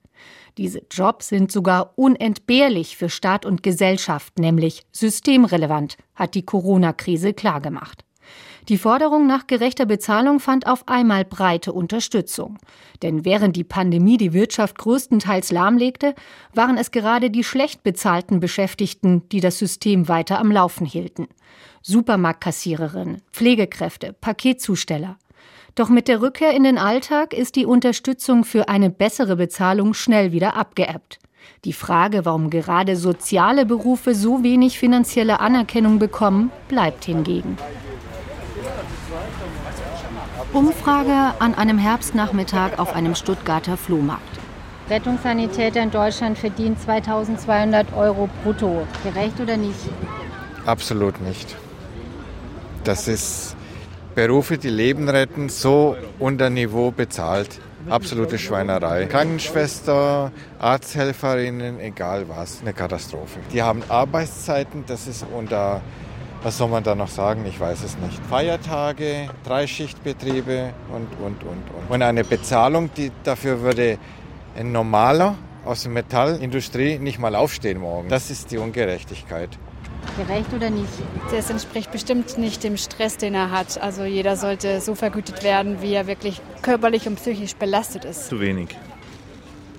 Diese 0.58 0.82
Jobs 0.90 1.28
sind 1.28 1.52
sogar 1.52 1.94
unentbehrlich 1.96 2.98
für 2.98 3.10
Staat 3.10 3.46
und 3.46 3.62
Gesellschaft, 3.62 4.40
nämlich 4.40 4.84
systemrelevant, 4.92 5.98
hat 6.16 6.34
die 6.34 6.46
Corona-Krise 6.46 7.34
klargemacht. 7.34 8.04
Die 8.68 8.78
Forderung 8.78 9.28
nach 9.28 9.48
gerechter 9.48 9.86
Bezahlung 9.86 10.42
fand 10.42 10.68
auf 10.68 10.90
einmal 10.90 11.24
breite 11.24 11.72
Unterstützung. 11.72 12.58
Denn 13.02 13.24
während 13.24 13.56
die 13.56 13.64
Pandemie 13.64 14.18
die 14.18 14.34
Wirtschaft 14.34 14.78
größtenteils 14.78 15.52
lahmlegte, 15.52 16.16
waren 16.54 16.78
es 16.78 16.92
gerade 16.92 17.30
die 17.30 17.46
schlecht 17.46 17.84
bezahlten 17.84 18.42
Beschäftigten, 18.42 19.30
die 19.30 19.40
das 19.40 19.58
System 19.60 20.10
weiter 20.10 20.40
am 20.40 20.52
Laufen 20.52 20.86
hielten. 20.86 21.28
Supermarktkassiererinnen, 21.82 23.22
Pflegekräfte, 23.32 24.12
Paketzusteller. 24.12 25.18
Doch 25.78 25.90
mit 25.90 26.08
der 26.08 26.24
Rückkehr 26.24 26.56
in 26.56 26.64
den 26.64 26.80
Alltag 26.80 27.34
ist 27.34 27.56
die 27.56 27.68
Unterstützung 27.68 28.46
für 28.46 28.68
eine 28.68 28.90
bessere 28.90 29.36
Bezahlung 29.36 29.94
schnell 29.94 30.32
wieder 30.32 30.56
abgeebbt. 30.58 31.20
Die 31.66 31.74
Frage, 31.74 32.26
warum 32.26 32.50
gerade 32.50 32.96
soziale 32.96 33.64
Berufe 33.64 34.16
so 34.16 34.42
wenig 34.42 34.80
finanzielle 34.80 35.40
Anerkennung 35.40 36.00
bekommen, 36.00 36.52
bleibt 36.68 37.06
hingegen. 37.06 37.58
Umfrage 40.52 41.40
an 41.40 41.54
einem 41.54 41.78
Herbstnachmittag 41.78 42.80
auf 42.80 42.96
einem 42.96 43.14
Stuttgarter 43.14 43.78
Flohmarkt. 43.78 44.24
Rettungssanitäter 44.90 45.84
in 45.84 45.92
Deutschland 45.92 46.40
verdienen 46.40 46.76
2200 46.76 47.94
Euro 47.96 48.30
brutto. 48.44 48.88
Gerecht 49.04 49.40
oder 49.40 49.58
nicht? 49.58 49.78
Absolut 50.66 51.22
nicht. 51.22 51.56
Das 52.84 53.08
ist 53.08 53.57
Berufe, 54.18 54.58
die 54.58 54.70
Leben 54.70 55.10
retten, 55.10 55.48
so 55.48 55.96
unter 56.18 56.50
Niveau 56.50 56.90
bezahlt. 56.90 57.60
Absolute 57.88 58.40
Schweinerei. 58.40 59.06
Krankenschwester, 59.06 60.32
Arzthelferinnen, 60.58 61.80
egal 61.80 62.28
was, 62.28 62.62
eine 62.62 62.74
Katastrophe. 62.74 63.38
Die 63.54 63.62
haben 63.62 63.84
Arbeitszeiten, 63.88 64.86
das 64.88 65.06
ist 65.06 65.24
unter, 65.38 65.82
was 66.42 66.58
soll 66.58 66.68
man 66.68 66.84
da 66.84 66.96
noch 66.96 67.10
sagen, 67.10 67.46
ich 67.46 67.60
weiß 67.60 67.84
es 67.84 67.96
nicht. 68.00 68.20
Feiertage, 68.28 69.30
Dreischichtbetriebe 69.46 70.74
und, 70.92 71.10
und, 71.24 71.44
und, 71.44 71.52
und. 71.52 71.90
Und 71.90 72.02
eine 72.02 72.24
Bezahlung, 72.24 72.90
die 72.98 73.12
dafür 73.24 73.62
würde 73.62 74.00
ein 74.58 74.72
normaler 74.72 75.36
aus 75.64 75.84
der 75.84 75.92
Metallindustrie 75.92 76.98
nicht 76.98 77.20
mal 77.20 77.36
aufstehen 77.36 77.82
morgen. 77.82 78.10
Das 78.10 78.32
ist 78.32 78.50
die 78.50 78.58
Ungerechtigkeit. 78.58 79.60
Gerecht 80.18 80.54
oder 80.54 80.70
nicht? 80.70 80.90
Das 81.32 81.50
entspricht 81.50 81.92
bestimmt 81.92 82.38
nicht 82.38 82.64
dem 82.64 82.76
Stress, 82.78 83.18
den 83.18 83.36
er 83.36 83.52
hat. 83.52 83.80
Also 83.80 84.04
jeder 84.04 84.36
sollte 84.36 84.82
so 84.82 84.96
vergütet 84.96 85.44
werden, 85.44 85.82
wie 85.82 85.94
er 85.94 86.08
wirklich 86.08 86.42
körperlich 86.62 87.08
und 87.08 87.18
psychisch 87.18 87.56
belastet 87.56 88.04
ist. 88.04 88.28
Zu 88.28 88.40
wenig. 88.40 88.70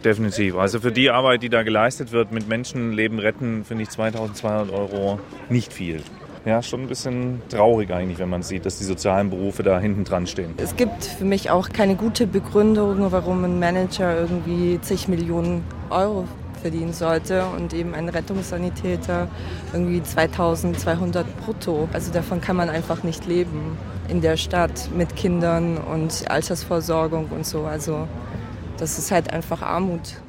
Definitiv. 0.05 0.57
Also 0.57 0.79
für 0.81 0.93
die 0.93 1.11
Arbeit, 1.11 1.43
die 1.43 1.49
da 1.49 1.65
geleistet 1.65 2.13
wird, 2.13 2.31
mit 2.31 2.49
Menschenleben 2.49 3.19
retten, 3.19 3.65
finde 3.65 3.83
ich 3.83 3.91
2200 3.91 4.71
Euro 4.71 5.19
nicht 5.49 5.73
viel. 5.73 6.03
Ja, 6.45 6.63
schon 6.63 6.83
ein 6.83 6.87
bisschen 6.87 7.43
traurig 7.49 7.91
eigentlich, 7.91 8.19
wenn 8.19 8.31
man 8.31 8.43
sieht, 8.43 8.65
dass 8.65 8.79
die 8.79 8.85
sozialen 8.85 9.29
Berufe 9.29 9.63
da 9.63 9.81
hinten 9.81 10.05
dran 10.05 10.27
stehen. 10.27 10.55
Es 10.57 10.77
gibt 10.77 11.05
für 11.05 11.25
mich 11.25 11.51
auch 11.51 11.69
keine 11.71 11.97
gute 11.97 12.27
Begründung, 12.27 13.11
warum 13.11 13.45
ein 13.45 13.59
Manager 13.59 14.21
irgendwie 14.21 14.81
zig 14.81 15.09
Millionen 15.09 15.65
Euro 15.91 16.27
verdienen 16.59 16.93
sollte 16.93 17.47
und 17.47 17.73
eben 17.73 17.95
ein 17.95 18.09
Rettungssanitäter 18.09 19.29
irgendwie 19.73 20.03
2200 20.03 21.27
brutto. 21.39 21.89
Also 21.93 22.13
davon 22.13 22.41
kann 22.41 22.57
man 22.57 22.69
einfach 22.69 23.03
nicht 23.03 23.27
leben 23.27 23.79
in 24.09 24.21
der 24.21 24.37
Stadt 24.37 24.91
mit 24.95 25.17
Kindern 25.17 25.79
und 25.79 26.31
Altersvorsorgung 26.31 27.29
und 27.31 27.47
so. 27.47 27.65
Also 27.65 28.09
das 28.79 28.99
ist 28.99 29.11
halt 29.11 29.33
einfach 29.33 29.63
Armut. 29.63 30.21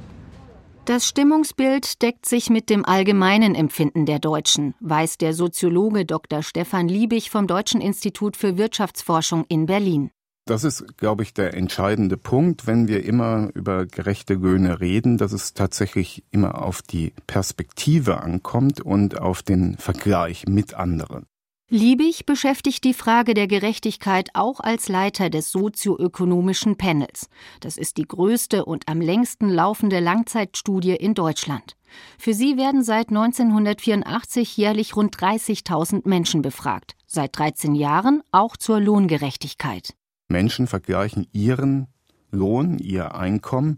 Das 0.86 1.08
Stimmungsbild 1.08 2.02
deckt 2.02 2.26
sich 2.26 2.50
mit 2.50 2.72
dem 2.72 2.84
allgemeinen 2.84 3.54
Empfinden 3.54 4.08
der 4.08 4.18
Deutschen, 4.18 4.74
weiß 4.80 5.20
der 5.20 5.34
Soziologe 5.34 6.04
Dr. 6.04 6.42
Stefan 6.42 6.88
Liebig 6.88 7.30
vom 7.30 7.46
Deutschen 7.46 7.80
Institut 7.80 8.36
für 8.36 8.58
Wirtschaftsforschung 8.58 9.46
in 9.50 9.68
Berlin. 9.68 10.10
Das 10.50 10.64
ist, 10.64 10.98
glaube 10.98 11.22
ich, 11.22 11.36
der 11.36 11.54
entscheidende 11.54 12.18
Punkt, 12.18 12.66
wenn 12.66 12.88
wir 12.88 13.06
immer 13.06 13.50
über 13.54 13.86
gerechte 13.86 14.34
Löhne 14.34 14.80
reden, 14.80 15.20
dass 15.20 15.32
es 15.32 15.54
tatsächlich 15.54 16.24
immer 16.32 16.64
auf 16.64 16.82
die 16.82 17.14
Perspektive 17.28 18.22
ankommt 18.22 18.82
und 18.82 19.20
auf 19.20 19.44
den 19.44 19.78
Vergleich 19.78 20.48
mit 20.48 20.74
anderen. 20.74 21.28
Liebig 21.70 22.26
beschäftigt 22.26 22.84
die 22.84 22.96
Frage 22.96 23.36
der 23.36 23.46
Gerechtigkeit 23.46 24.30
auch 24.34 24.60
als 24.60 24.90
Leiter 24.90 25.30
des 25.30 25.52
sozioökonomischen 25.52 26.78
Panels. 26.78 27.30
Das 27.60 27.78
ist 27.78 27.98
die 27.98 28.08
größte 28.08 28.66
und 28.66 28.88
am 28.88 29.02
längsten 29.02 29.50
laufende 29.50 30.00
Langzeitstudie 30.00 30.96
in 30.96 31.14
Deutschland. 31.14 31.76
Für 32.18 32.34
sie 32.34 32.58
werden 32.58 32.84
seit 32.84 33.10
1984 33.10 34.58
jährlich 34.58 34.96
rund 34.96 35.16
30.000 35.16 36.10
Menschen 36.10 36.42
befragt, 36.42 36.96
seit 37.06 37.38
13 37.38 37.76
Jahren 37.76 38.24
auch 38.32 38.58
zur 38.58 38.80
Lohngerechtigkeit. 38.80 39.94
Menschen 40.30 40.68
vergleichen 40.68 41.28
ihren 41.34 41.88
Lohn, 42.32 42.78
ihr 42.78 43.16
Einkommen 43.16 43.78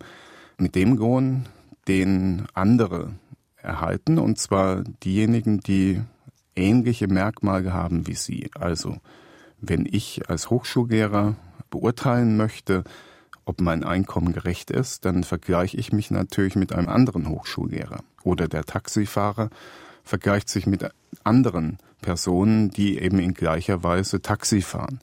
mit 0.57 0.75
dem 0.75 0.97
Lohn, 0.97 1.47
den 1.87 2.45
andere 2.53 3.13
erhalten, 3.55 4.19
und 4.19 4.37
zwar 4.37 4.83
diejenigen, 5.03 5.59
die 5.61 6.01
ähnliche 6.55 7.07
Merkmale 7.07 7.73
haben 7.73 8.07
wie 8.07 8.15
sie. 8.15 8.51
Also 8.53 8.97
wenn 9.59 9.87
ich 9.89 10.29
als 10.29 10.49
Hochschullehrer 10.49 11.35
beurteilen 11.69 12.37
möchte, 12.37 12.83
ob 13.45 13.61
mein 13.61 13.83
Einkommen 13.83 14.33
gerecht 14.33 14.69
ist, 14.69 15.05
dann 15.05 15.23
vergleiche 15.23 15.77
ich 15.77 15.91
mich 15.91 16.11
natürlich 16.11 16.55
mit 16.55 16.73
einem 16.73 16.89
anderen 16.89 17.29
Hochschullehrer. 17.29 18.03
Oder 18.23 18.47
der 18.47 18.65
Taxifahrer 18.65 19.49
vergleicht 20.03 20.49
sich 20.49 20.67
mit 20.67 20.87
anderen 21.23 21.77
Personen, 22.01 22.69
die 22.69 22.99
eben 22.99 23.19
in 23.19 23.33
gleicher 23.33 23.83
Weise 23.83 24.21
Taxi 24.21 24.61
fahren. 24.61 24.99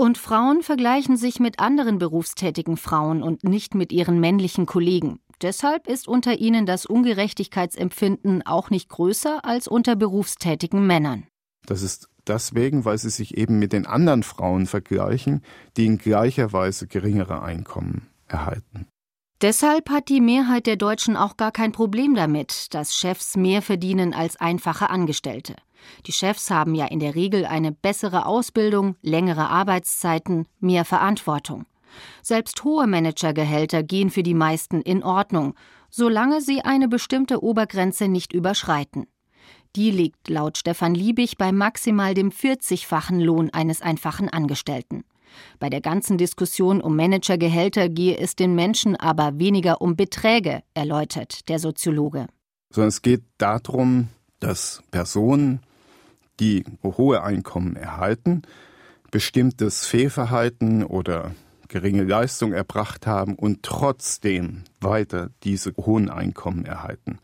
Und 0.00 0.16
Frauen 0.16 0.62
vergleichen 0.62 1.16
sich 1.16 1.40
mit 1.40 1.58
anderen 1.58 1.98
berufstätigen 1.98 2.76
Frauen 2.76 3.20
und 3.20 3.42
nicht 3.42 3.74
mit 3.74 3.90
ihren 3.92 4.20
männlichen 4.20 4.64
Kollegen. 4.64 5.18
Deshalb 5.42 5.88
ist 5.88 6.06
unter 6.06 6.38
ihnen 6.38 6.66
das 6.66 6.86
Ungerechtigkeitsempfinden 6.86 8.46
auch 8.46 8.70
nicht 8.70 8.88
größer 8.90 9.44
als 9.44 9.66
unter 9.66 9.96
berufstätigen 9.96 10.86
Männern. 10.86 11.26
Das 11.66 11.82
ist 11.82 12.08
deswegen, 12.28 12.84
weil 12.84 12.96
sie 12.96 13.10
sich 13.10 13.36
eben 13.36 13.58
mit 13.58 13.72
den 13.72 13.86
anderen 13.86 14.22
Frauen 14.22 14.66
vergleichen, 14.66 15.42
die 15.76 15.86
in 15.86 15.98
gleicher 15.98 16.52
Weise 16.52 16.86
geringere 16.86 17.42
Einkommen 17.42 18.06
erhalten. 18.28 18.86
Deshalb 19.40 19.88
hat 19.88 20.08
die 20.08 20.20
Mehrheit 20.20 20.66
der 20.66 20.74
Deutschen 20.74 21.16
auch 21.16 21.36
gar 21.36 21.52
kein 21.52 21.70
Problem 21.70 22.16
damit, 22.16 22.74
dass 22.74 22.96
Chefs 22.96 23.36
mehr 23.36 23.62
verdienen 23.62 24.12
als 24.12 24.34
einfache 24.34 24.90
Angestellte. 24.90 25.54
Die 26.06 26.12
Chefs 26.12 26.50
haben 26.50 26.74
ja 26.74 26.86
in 26.86 26.98
der 26.98 27.14
Regel 27.14 27.46
eine 27.46 27.70
bessere 27.70 28.26
Ausbildung, 28.26 28.96
längere 29.00 29.48
Arbeitszeiten, 29.48 30.46
mehr 30.58 30.84
Verantwortung. 30.84 31.66
Selbst 32.20 32.64
hohe 32.64 32.88
Managergehälter 32.88 33.84
gehen 33.84 34.10
für 34.10 34.24
die 34.24 34.34
meisten 34.34 34.82
in 34.82 35.04
Ordnung, 35.04 35.54
solange 35.88 36.40
sie 36.40 36.62
eine 36.62 36.88
bestimmte 36.88 37.40
Obergrenze 37.40 38.08
nicht 38.08 38.32
überschreiten. 38.32 39.06
Die 39.76 39.92
liegt 39.92 40.28
laut 40.28 40.58
Stefan 40.58 40.96
Liebig 40.96 41.38
bei 41.38 41.52
maximal 41.52 42.12
dem 42.14 42.30
40-fachen 42.30 43.20
Lohn 43.20 43.50
eines 43.50 43.82
einfachen 43.82 44.28
Angestellten. 44.28 45.04
Bei 45.58 45.70
der 45.70 45.80
ganzen 45.80 46.18
Diskussion 46.18 46.80
um 46.80 46.96
Managergehälter 46.96 47.88
gehe 47.88 48.16
es 48.16 48.36
den 48.36 48.54
Menschen 48.54 48.96
aber 48.96 49.38
weniger 49.38 49.80
um 49.80 49.96
Beträge, 49.96 50.62
erläutert 50.74 51.48
der 51.48 51.58
Soziologe. 51.58 52.26
Sondern 52.70 52.88
es 52.88 53.02
geht 53.02 53.22
darum, 53.38 54.08
dass 54.40 54.82
Personen 54.90 55.60
die 56.40 56.64
hohe 56.82 57.22
Einkommen 57.22 57.76
erhalten, 57.76 58.42
bestimmtes 59.10 59.86
Fehlverhalten 59.86 60.84
oder 60.84 61.32
geringe 61.68 62.04
Leistung 62.04 62.52
erbracht 62.52 63.06
haben 63.06 63.34
und 63.34 63.62
trotzdem 63.62 64.64
weiter 64.80 65.30
diese 65.44 65.72
hohen 65.76 66.08
Einkommen 66.08 66.64
erhalten. 66.64 67.18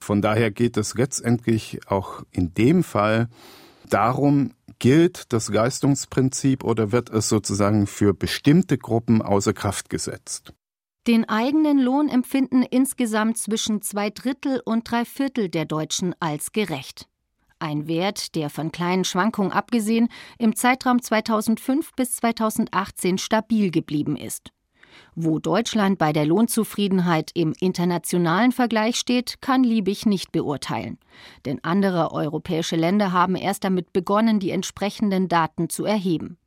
Von 0.00 0.20
daher 0.20 0.50
geht 0.50 0.76
es 0.76 0.94
letztendlich 0.94 1.80
auch 1.86 2.24
in 2.32 2.54
dem 2.54 2.82
Fall 2.82 3.28
darum, 3.92 4.52
gilt 4.78 5.32
das 5.32 5.48
Leistungsprinzip 5.48 6.64
oder 6.64 6.92
wird 6.92 7.10
es 7.10 7.28
sozusagen 7.28 7.86
für 7.86 8.14
bestimmte 8.14 8.78
Gruppen 8.78 9.22
außer 9.22 9.52
Kraft 9.52 9.90
gesetzt? 9.90 10.52
Den 11.06 11.28
eigenen 11.28 11.78
Lohn 11.78 12.08
empfinden 12.08 12.62
insgesamt 12.62 13.36
zwischen 13.36 13.82
zwei 13.82 14.10
Drittel 14.10 14.60
und 14.64 14.90
drei 14.90 15.04
Viertel 15.04 15.48
der 15.48 15.64
Deutschen 15.64 16.14
als 16.20 16.52
gerecht. 16.52 17.08
Ein 17.58 17.86
Wert, 17.86 18.34
der 18.34 18.50
von 18.50 18.72
kleinen 18.72 19.04
Schwankungen 19.04 19.52
abgesehen 19.52 20.08
im 20.38 20.56
Zeitraum 20.56 21.00
2005 21.00 21.92
bis 21.94 22.16
2018 22.16 23.18
stabil 23.18 23.70
geblieben 23.70 24.16
ist. 24.16 24.50
Wo 25.14 25.38
Deutschland 25.38 25.98
bei 25.98 26.12
der 26.12 26.26
Lohnzufriedenheit 26.26 27.30
im 27.34 27.54
internationalen 27.60 28.52
Vergleich 28.52 28.96
steht, 28.96 29.40
kann 29.40 29.64
Liebig 29.64 30.06
nicht 30.06 30.32
beurteilen. 30.32 30.98
Denn 31.44 31.62
andere 31.62 32.12
europäische 32.12 32.76
Länder 32.76 33.12
haben 33.12 33.36
erst 33.36 33.64
damit 33.64 33.92
begonnen, 33.92 34.40
die 34.40 34.50
entsprechenden 34.50 35.28
Daten 35.28 35.68
zu 35.68 35.84
erheben. 35.84 36.38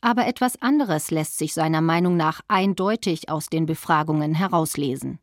Aber 0.00 0.26
etwas 0.26 0.60
anderes 0.62 1.10
lässt 1.10 1.38
sich 1.38 1.52
seiner 1.52 1.80
Meinung 1.82 2.16
nach 2.16 2.40
eindeutig 2.48 3.28
aus 3.28 3.46
den 3.46 3.66
Befragungen 3.66 4.34
herauslesen. 4.34 5.18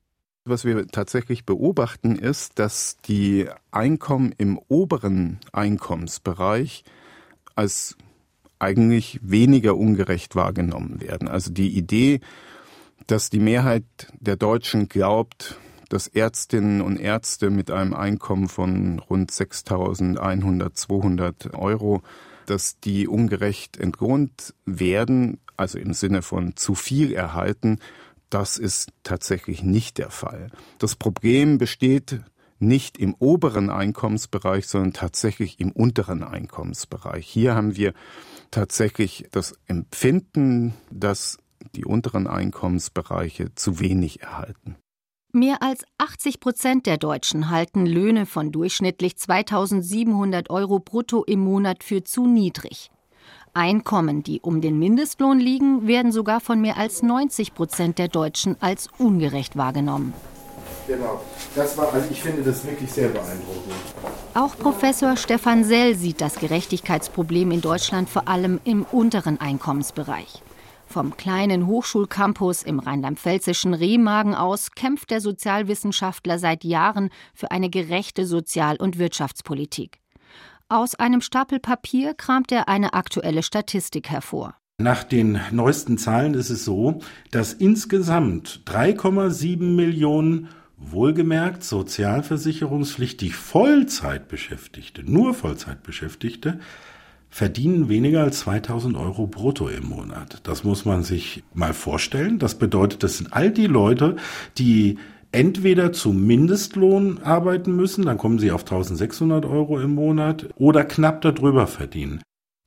Was 0.46 0.64
wir 0.64 0.88
tatsächlich 0.88 1.46
beobachten, 1.46 2.16
ist, 2.16 2.58
dass 2.60 2.96
die 3.06 3.50
Einkommen 3.72 4.34
im 4.38 4.58
oberen 4.70 5.40
Einkommensbereich 5.52 6.86
als 7.56 7.98
eigentlich 8.60 9.20
weniger 9.22 9.78
ungerecht 9.78 10.36
wahrgenommen 10.36 11.02
werden. 11.02 11.28
Also 11.28 11.52
die 11.52 11.70
Idee, 11.70 12.20
dass 13.08 13.30
die 13.30 13.40
Mehrheit 13.40 13.86
der 14.20 14.36
Deutschen 14.36 14.90
glaubt, 14.90 15.60
dass 15.90 16.08
Ärztinnen 16.08 16.82
und 16.82 17.00
Ärzte 17.00 17.50
mit 17.50 17.72
einem 17.72 17.94
Einkommen 17.94 18.50
von 18.50 19.00
rund 19.00 19.32
6.100, 19.32 20.74
200 20.74 21.54
Euro, 21.54 22.02
dass 22.46 22.80
die 22.80 23.08
ungerecht 23.08 23.78
entlohnt 23.78 24.54
werden, 24.66 25.40
also 25.56 25.80
im 25.80 25.94
Sinne 25.94 26.22
von 26.22 26.56
zu 26.56 26.76
viel 26.76 27.14
erhalten, 27.14 27.80
das 28.30 28.58
ist 28.58 28.90
tatsächlich 29.04 29.64
nicht 29.64 29.98
der 29.98 30.10
Fall. 30.10 30.52
Das 30.80 30.96
Problem 30.96 31.58
besteht 31.58 32.20
nicht 32.60 32.98
im 32.98 33.16
oberen 33.20 33.70
Einkommensbereich, 33.70 34.68
sondern 34.68 34.94
tatsächlich 34.94 35.60
im 35.60 35.72
unteren 35.72 36.24
Einkommensbereich. 36.24 37.28
Hier 37.28 37.56
haben 37.56 37.76
wir 37.76 37.94
tatsächlich 38.52 39.28
das 39.32 39.54
Empfinden, 39.68 40.74
dass 40.92 41.38
die 41.76 41.86
unteren 41.86 42.28
Einkommensbereiche 42.28 43.54
zu 43.56 43.80
wenig 43.80 44.22
erhalten. 44.22 44.76
Mehr 45.34 45.62
als 45.62 45.84
80 45.98 46.40
Prozent 46.40 46.86
der 46.86 46.98
Deutschen 46.98 47.50
halten 47.50 47.86
Löhne 47.86 48.26
von 48.26 48.52
durchschnittlich 48.52 49.18
2700 49.18 50.50
Euro 50.50 50.80
brutto 50.80 51.24
im 51.26 51.42
Monat 51.42 51.84
für 51.84 52.04
zu 52.04 52.26
niedrig. 52.26 52.90
Einkommen, 53.54 54.24
die 54.24 54.40
um 54.40 54.62
den 54.62 54.80
Mindestlohn 54.80 55.40
liegen, 55.40 55.88
werden 55.88 56.12
sogar 56.12 56.40
von 56.40 56.62
mehr 56.62 56.78
als 56.78 57.04
90 57.04 57.54
Prozent 57.54 58.00
der 58.00 58.08
Deutschen 58.08 58.56
als 58.62 58.88
ungerecht 58.98 59.58
wahrgenommen. 59.58 60.14
Genau, 60.88 61.22
das 61.54 61.78
war, 61.78 61.94
also 61.94 62.08
ich 62.10 62.22
finde 62.22 62.44
das 62.44 62.66
wirklich 62.66 62.92
sehr 62.92 63.10
beeindruckend. 63.10 63.74
Auch 64.34 64.58
Professor 64.58 65.18
Stefan 65.18 65.66
Sell 65.66 65.96
sieht 65.96 66.22
das 66.22 66.36
Gerechtigkeitsproblem 66.40 67.52
in 67.52 67.60
Deutschland 67.60 68.10
vor 68.10 68.30
allem 68.30 68.62
im 68.64 68.84
unteren 68.84 69.40
Einkommensbereich. 69.42 70.42
Vom 70.86 71.18
kleinen 71.18 71.68
Hochschulcampus 71.68 72.64
im 72.64 72.80
rheinland-pfälzischen 72.80 73.74
Remagen 73.74 74.34
aus 74.34 74.72
kämpft 74.72 75.12
der 75.12 75.20
Sozialwissenschaftler 75.20 76.40
seit 76.40 76.64
Jahren 76.64 77.10
für 77.34 77.52
eine 77.52 77.70
gerechte 77.70 78.26
Sozial- 78.26 78.78
und 78.78 78.98
Wirtschaftspolitik. 78.98 80.00
Aus 80.70 80.96
einem 80.96 81.20
Stapel 81.20 81.60
Papier 81.60 82.14
kramt 82.14 82.54
er 82.54 82.70
eine 82.70 82.94
aktuelle 82.94 83.44
Statistik 83.44 84.10
hervor. 84.10 84.56
Nach 84.80 85.04
den 85.04 85.42
neuesten 85.52 85.98
Zahlen 85.98 86.36
ist 86.36 86.50
es 86.50 86.64
so, 86.64 87.00
dass 87.32 87.52
insgesamt 87.52 88.62
3,7 88.66 89.76
Millionen 89.76 90.50
wohlgemerkt 90.78 91.64
sozialversicherungspflichtig 91.64 93.36
Vollzeitbeschäftigte, 93.36 95.04
nur 95.04 95.34
Vollzeitbeschäftigte, 95.34 96.60
verdienen 97.30 97.90
weniger 97.90 98.24
als 98.24 98.40
2000 98.40 98.96
Euro 98.96 99.28
brutto 99.28 99.68
im 99.68 99.90
Monat. 99.90 100.40
Das 100.44 100.64
muss 100.64 100.86
man 100.86 101.04
sich 101.04 101.44
mal 101.54 101.74
vorstellen. 101.74 102.40
Das 102.40 102.56
bedeutet, 102.56 103.04
das 103.04 103.18
sind 103.18 103.34
all 103.34 103.52
die 103.52 103.68
Leute, 103.68 104.16
die 104.58 104.98
entweder 105.32 105.92
zum 105.92 106.26
Mindestlohn 106.26 107.20
arbeiten 107.20 107.76
müssen, 107.76 108.06
dann 108.06 108.18
kommen 108.18 108.40
sie 108.40 108.52
auf 108.52 108.62
1600 108.62 109.46
Euro 109.46 109.80
im 109.80 109.94
Monat, 109.94 110.48
oder 110.56 110.86
knapp 110.86 111.22
darüber 111.22 111.68
verdienen. 111.68 112.22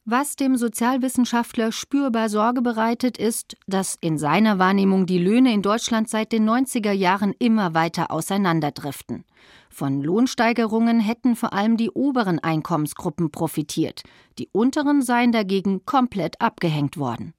Was 0.06 0.34
dem 0.34 0.56
Sozialwissenschaftler 0.56 1.72
spürbar 1.72 2.30
Sorge 2.30 2.62
bereitet, 2.62 3.18
ist, 3.18 3.56
dass 3.66 3.98
in 4.00 4.16
seiner 4.16 4.58
Wahrnehmung 4.58 5.04
die 5.04 5.18
Löhne 5.18 5.52
in 5.52 5.60
Deutschland 5.60 6.08
seit 6.08 6.32
den 6.32 6.48
90er 6.48 6.92
Jahren 6.92 7.34
immer 7.38 7.74
weiter 7.74 8.10
auseinanderdriften. 8.10 9.24
Von 9.68 10.02
Lohnsteigerungen 10.02 11.00
hätten 11.00 11.36
vor 11.36 11.52
allem 11.52 11.76
die 11.76 11.90
oberen 11.90 12.38
Einkommensgruppen 12.38 13.30
profitiert, 13.30 14.02
die 14.38 14.48
unteren 14.52 15.02
seien 15.02 15.32
dagegen 15.32 15.84
komplett 15.84 16.40
abgehängt 16.40 16.96
worden. 16.96 17.34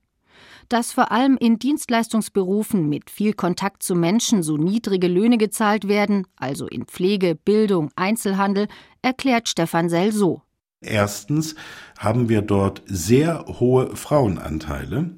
Dass 0.69 0.93
vor 0.93 1.11
allem 1.11 1.37
in 1.37 1.57
Dienstleistungsberufen 1.57 2.87
mit 2.87 3.09
viel 3.09 3.33
Kontakt 3.33 3.81
zu 3.81 3.95
Menschen 3.95 4.43
so 4.43 4.57
niedrige 4.57 5.07
Löhne 5.07 5.39
gezahlt 5.39 5.87
werden, 5.87 6.27
also 6.35 6.67
in 6.67 6.85
Pflege, 6.85 7.35
Bildung, 7.35 7.89
Einzelhandel, 7.95 8.67
erklärt 9.01 9.49
Stefan 9.49 9.89
Sell 9.89 10.11
so. 10.11 10.43
Erstens 10.81 11.55
haben 11.99 12.27
wir 12.27 12.41
dort 12.41 12.81
sehr 12.87 13.45
hohe 13.59 13.95
Frauenanteile 13.95 15.11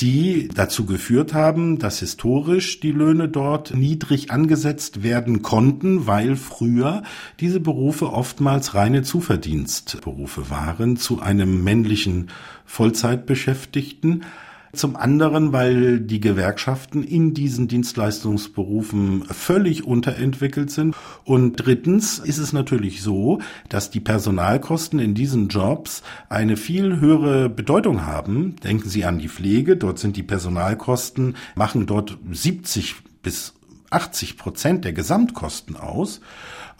die 0.00 0.48
dazu 0.54 0.86
geführt 0.86 1.34
haben, 1.34 1.78
dass 1.78 1.98
historisch 1.98 2.80
die 2.80 2.92
Löhne 2.92 3.28
dort 3.28 3.74
niedrig 3.74 4.30
angesetzt 4.30 5.02
werden 5.02 5.42
konnten, 5.42 6.06
weil 6.06 6.36
früher 6.36 7.02
diese 7.40 7.58
Berufe 7.58 8.12
oftmals 8.12 8.74
reine 8.74 9.02
Zuverdienstberufe 9.02 10.50
waren 10.50 10.96
zu 10.96 11.20
einem 11.20 11.64
männlichen 11.64 12.30
Vollzeitbeschäftigten. 12.64 14.24
Zum 14.72 14.96
anderen, 14.96 15.52
weil 15.52 16.00
die 16.00 16.20
Gewerkschaften 16.20 17.02
in 17.02 17.34
diesen 17.34 17.68
Dienstleistungsberufen 17.68 19.24
völlig 19.24 19.84
unterentwickelt 19.84 20.70
sind. 20.70 20.94
Und 21.24 21.56
drittens 21.56 22.18
ist 22.18 22.38
es 22.38 22.52
natürlich 22.52 23.02
so, 23.02 23.40
dass 23.68 23.90
die 23.90 24.00
Personalkosten 24.00 24.98
in 24.98 25.14
diesen 25.14 25.48
Jobs 25.48 26.02
eine 26.28 26.56
viel 26.56 27.00
höhere 27.00 27.48
Bedeutung 27.48 28.04
haben. 28.06 28.56
Denken 28.62 28.88
Sie 28.88 29.04
an 29.04 29.18
die 29.18 29.28
Pflege. 29.28 29.76
Dort 29.76 29.98
sind 29.98 30.16
die 30.16 30.22
Personalkosten, 30.22 31.36
machen 31.54 31.86
dort 31.86 32.18
70 32.30 32.96
bis 33.22 33.54
80 33.90 34.36
Prozent 34.36 34.84
der 34.84 34.92
Gesamtkosten 34.92 35.76
aus. 35.76 36.20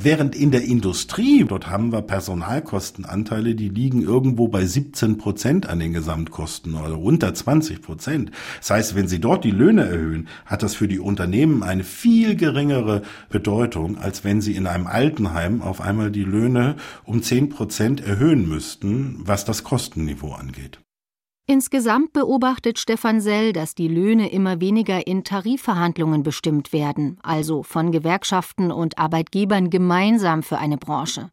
Während 0.01 0.37
in 0.37 0.53
der 0.53 0.63
Industrie, 0.63 1.45
dort 1.45 1.69
haben 1.69 1.91
wir 1.91 2.03
Personalkostenanteile, 2.03 3.57
die 3.57 3.69
liegen 3.69 4.01
irgendwo 4.01 4.47
bei 4.47 4.65
17 4.65 5.19
Prozent 5.19 5.69
an 5.69 5.81
den 5.81 5.93
Gesamtkosten 5.93 6.77
oder 6.77 6.97
unter 6.97 7.35
20 7.35 7.83
Prozent. 7.83 8.31
Das 8.59 8.71
heißt, 8.71 8.95
wenn 8.95 9.09
Sie 9.09 9.21
dort 9.21 9.43
die 9.43 9.51
Löhne 9.51 9.89
erhöhen, 9.89 10.29
hat 10.47 10.63
das 10.63 10.77
für 10.77 10.87
die 10.87 11.01
Unternehmen 11.01 11.65
eine 11.65 11.83
viel 11.83 12.37
geringere 12.37 13.03
Bedeutung, 13.29 13.99
als 13.99 14.23
wenn 14.23 14.41
Sie 14.41 14.55
in 14.55 14.69
einem 14.69 14.87
Altenheim 14.87 15.63
auf 15.63 15.81
einmal 15.81 16.13
die 16.13 16.23
Löhne 16.23 16.77
um 17.03 17.21
10 17.21 17.49
Prozent 17.49 18.01
erhöhen 18.01 18.49
müssten, 18.49 19.23
was 19.25 19.45
das 19.45 19.65
Kostenniveau 19.65 20.33
angeht. 20.33 20.79
Insgesamt 21.51 22.13
beobachtet 22.13 22.79
Stefan 22.79 23.23
Sell, 23.23 23.55
dass 23.55 23.75
die 23.75 23.89
Löhne 23.89 24.31
immer 24.31 24.61
weniger 24.61 25.07
in 25.07 25.25
Tarifverhandlungen 25.25 26.23
bestimmt 26.23 26.75
werden, 26.75 27.19
also 27.23 27.63
von 27.63 27.91
Gewerkschaften 27.91 28.71
und 28.71 28.99
Arbeitgebern 28.99 29.71
gemeinsam 29.71 30.43
für 30.43 30.59
eine 30.59 30.77
Branche, 30.77 31.31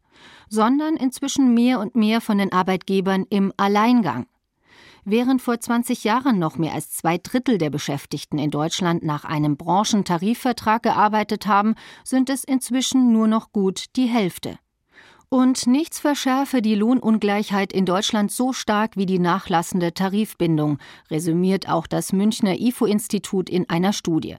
sondern 0.48 0.96
inzwischen 0.96 1.52
mehr 1.52 1.80
und 1.80 1.96
mehr 1.96 2.22
von 2.22 2.38
den 2.38 2.50
Arbeitgebern 2.50 3.26
im 3.28 3.52
Alleingang. 3.58 4.24
Während 5.04 5.42
vor 5.42 5.60
20 5.60 6.04
Jahren 6.04 6.38
noch 6.38 6.56
mehr 6.56 6.72
als 6.72 6.92
zwei 6.92 7.18
Drittel 7.18 7.58
der 7.58 7.68
Beschäftigten 7.68 8.38
in 8.38 8.50
Deutschland 8.50 9.02
nach 9.02 9.24
einem 9.26 9.58
Branchentarifvertrag 9.58 10.82
gearbeitet 10.82 11.46
haben, 11.46 11.74
sind 12.04 12.30
es 12.30 12.42
inzwischen 12.42 13.12
nur 13.12 13.28
noch 13.28 13.52
gut 13.52 13.84
die 13.96 14.06
Hälfte. 14.06 14.58
Und 15.28 15.66
nichts 15.66 15.98
verschärfe 15.98 16.62
die 16.62 16.76
Lohnungleichheit 16.76 17.72
in 17.72 17.84
Deutschland 17.84 18.30
so 18.30 18.52
stark 18.52 18.96
wie 18.96 19.06
die 19.06 19.18
nachlassende 19.18 19.92
Tarifbindung, 19.92 20.78
resümiert 21.10 21.68
auch 21.68 21.88
das 21.88 22.12
Münchner 22.12 22.60
IFO-Institut 22.60 23.50
in 23.50 23.68
einer 23.68 23.92
Studie. 23.92 24.36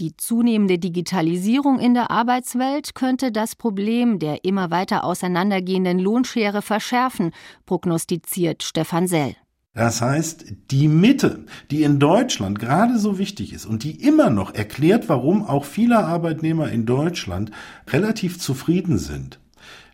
Die 0.00 0.16
zunehmende 0.16 0.78
Digitalisierung 0.78 1.78
in 1.78 1.94
der 1.94 2.10
Arbeitswelt 2.10 2.94
könnte 2.94 3.32
das 3.32 3.56
Problem 3.56 4.18
der 4.18 4.44
immer 4.44 4.70
weiter 4.70 5.04
auseinandergehenden 5.04 5.98
Lohnschere 5.98 6.62
verschärfen, 6.62 7.32
prognostiziert 7.66 8.62
Stefan 8.62 9.08
Sell. 9.08 9.34
Das 9.74 10.00
heißt, 10.00 10.46
die 10.70 10.88
Mitte, 10.88 11.44
die 11.70 11.82
in 11.82 12.00
Deutschland 12.00 12.58
gerade 12.58 12.98
so 12.98 13.18
wichtig 13.18 13.52
ist 13.52 13.66
und 13.66 13.84
die 13.84 14.02
immer 14.02 14.30
noch 14.30 14.54
erklärt, 14.54 15.08
warum 15.08 15.44
auch 15.44 15.64
viele 15.64 15.98
Arbeitnehmer 15.98 16.70
in 16.70 16.86
Deutschland 16.86 17.50
relativ 17.88 18.40
zufrieden 18.40 18.98
sind, 18.98 19.38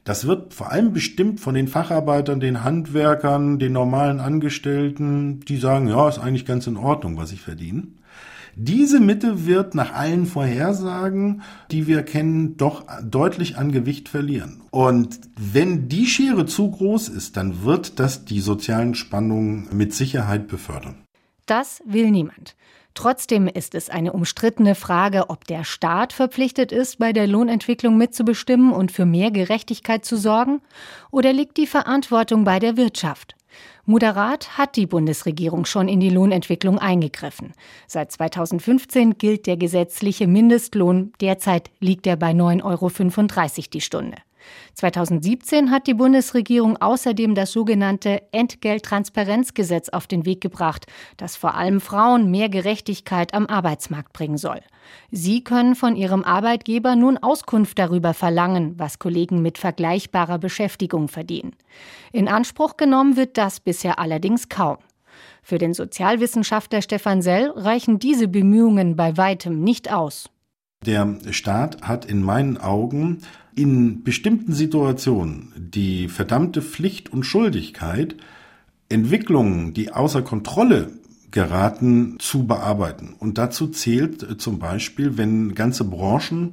das 0.05 0.27
wird 0.27 0.53
vor 0.53 0.71
allem 0.71 0.93
bestimmt 0.93 1.41
von 1.41 1.55
den 1.55 1.67
Facharbeitern, 1.67 2.39
den 2.39 2.63
Handwerkern, 2.63 3.59
den 3.59 3.73
normalen 3.73 4.21
Angestellten, 4.21 5.41
die 5.41 5.57
sagen, 5.57 5.89
ja, 5.89 6.09
ist 6.09 6.19
eigentlich 6.19 6.45
ganz 6.47 6.67
in 6.67 6.77
Ordnung, 6.77 7.17
was 7.17 7.33
ich 7.33 7.41
verdiene. 7.41 7.85
Diese 8.57 9.01
Mitte 9.01 9.47
wird 9.47 9.75
nach 9.75 9.95
allen 9.95 10.27
Vorhersagen, 10.27 11.43
die 11.73 11.89
wir 11.89 12.03
kennen, 12.03 12.57
doch 12.57 12.85
deutlich 13.03 13.57
an 13.57 13.73
Gewicht 13.73 14.09
verlieren. 14.09 14.63
Und 14.71 15.19
wenn 15.37 15.89
die 15.89 16.07
Schere 16.07 16.47
zu 16.47 16.71
groß 16.71 17.09
ist, 17.09 17.37
dann 17.37 17.65
wird 17.65 17.99
das 17.99 18.25
die 18.25 18.41
sozialen 18.41 18.95
Spannungen 18.95 19.69
mit 19.73 19.93
Sicherheit 19.93 20.47
befördern. 20.47 21.04
Das 21.47 21.83
will 21.85 22.11
niemand. 22.11 22.55
Trotzdem 22.95 23.49
ist 23.49 23.75
es 23.75 23.91
eine 23.91 24.13
umstrittene 24.13 24.77
Frage, 24.77 25.29
ob 25.29 25.47
der 25.47 25.65
Staat 25.65 26.13
verpflichtet 26.13 26.71
ist, 26.71 27.01
bei 27.01 27.13
der 27.13 27.27
Lohnentwicklung 27.27 27.99
mitzubestimmen 27.99 28.73
und 28.73 28.93
für 28.93 29.05
mehr 29.05 29.33
Gerechtigkeit 29.33 30.05
zu 30.05 30.17
sorgen, 30.17 30.61
oder 31.11 31.33
liegt 31.33 31.57
die 31.57 31.67
Verantwortung 31.67 32.45
bei 32.45 32.61
der 32.61 32.77
Wirtschaft? 32.77 33.35
Moderat 33.85 34.57
hat 34.57 34.77
die 34.77 34.87
Bundesregierung 34.87 35.65
schon 35.65 35.89
in 35.89 36.01
die 36.01 36.09
Lohnentwicklung 36.09 36.79
eingegriffen. 36.79 37.53
Seit 37.87 38.13
2015 38.13 39.19
gilt 39.19 39.47
der 39.47 39.57
gesetzliche 39.57 40.27
Mindestlohn. 40.27 41.13
Derzeit 41.21 41.71
liegt 41.81 42.07
er 42.07 42.17
bei 42.17 42.31
9,35 42.31 42.63
Euro 42.65 43.71
die 43.73 43.81
Stunde. 43.81 44.17
2017 44.75 45.71
hat 45.71 45.87
die 45.87 45.95
Bundesregierung 45.95 46.77
außerdem 46.77 47.35
das 47.35 47.53
sogenannte 47.53 48.23
Entgelttransparenzgesetz 48.33 49.89
auf 49.89 50.07
den 50.07 50.25
Weg 50.27 50.41
gebracht, 50.41 50.87
das 51.17 51.37
vor 51.37 51.55
allem 51.55 51.81
Frauen 51.81 52.31
mehr 52.31 52.49
Gerechtigkeit 52.49 53.35
am 53.35 53.47
Arbeitsmarkt 53.47 54.13
bringen 54.13 54.39
soll. 54.39 54.61
Sie 55.11 55.43
können 55.45 55.75
von 55.75 55.97
ihrem 55.97 56.25
Arbeitgeber 56.25 56.97
nun 56.97 57.19
Auskunft 57.19 57.79
darüber 57.79 58.15
verlangen, 58.15 58.75
was 58.79 58.99
Kollegen 58.99 59.43
mit 59.43 59.59
vergleichbarer 59.59 60.39
Beschäftigung 60.39 61.09
verdienen. 61.09 61.57
In 62.13 62.29
Anspruch 62.29 62.77
genommen 62.77 63.17
wird 63.17 63.39
das 63.39 63.61
bisher 63.61 63.99
allerdings 63.99 64.49
kaum. 64.49 64.79
Für 65.43 65.59
den 65.59 65.75
Sozialwissenschaftler 65.75 66.83
Stefan 66.83 67.23
Sell 67.23 67.51
reichen 67.51 67.99
diese 67.99 68.29
Bemühungen 68.29 68.97
bei 68.97 69.17
weitem 69.17 69.63
nicht 69.63 69.93
aus. 69.93 70.31
Der 70.85 71.19
Staat 71.31 71.83
hat 71.83 72.05
in 72.05 72.23
meinen 72.23 72.59
Augen 72.59 73.23
in 73.57 74.03
bestimmten 74.03 74.53
Situationen 74.53 75.53
die 75.57 76.09
verdammte 76.09 76.63
Pflicht 76.63 77.13
und 77.13 77.25
Schuldigkeit, 77.25 78.17
Entwicklungen, 78.89 79.75
die 79.75 79.93
außer 79.93 80.23
Kontrolle 80.23 80.93
geraten, 81.31 82.17
zu 82.21 82.47
bearbeiten. 82.47 83.17
Und 83.19 83.39
dazu 83.39 83.67
zählt 83.67 84.23
äh, 84.23 84.39
zum 84.39 84.61
Beispiel, 84.61 85.19
wenn 85.19 85.55
ganze 85.55 85.85
Branchen 85.85 86.53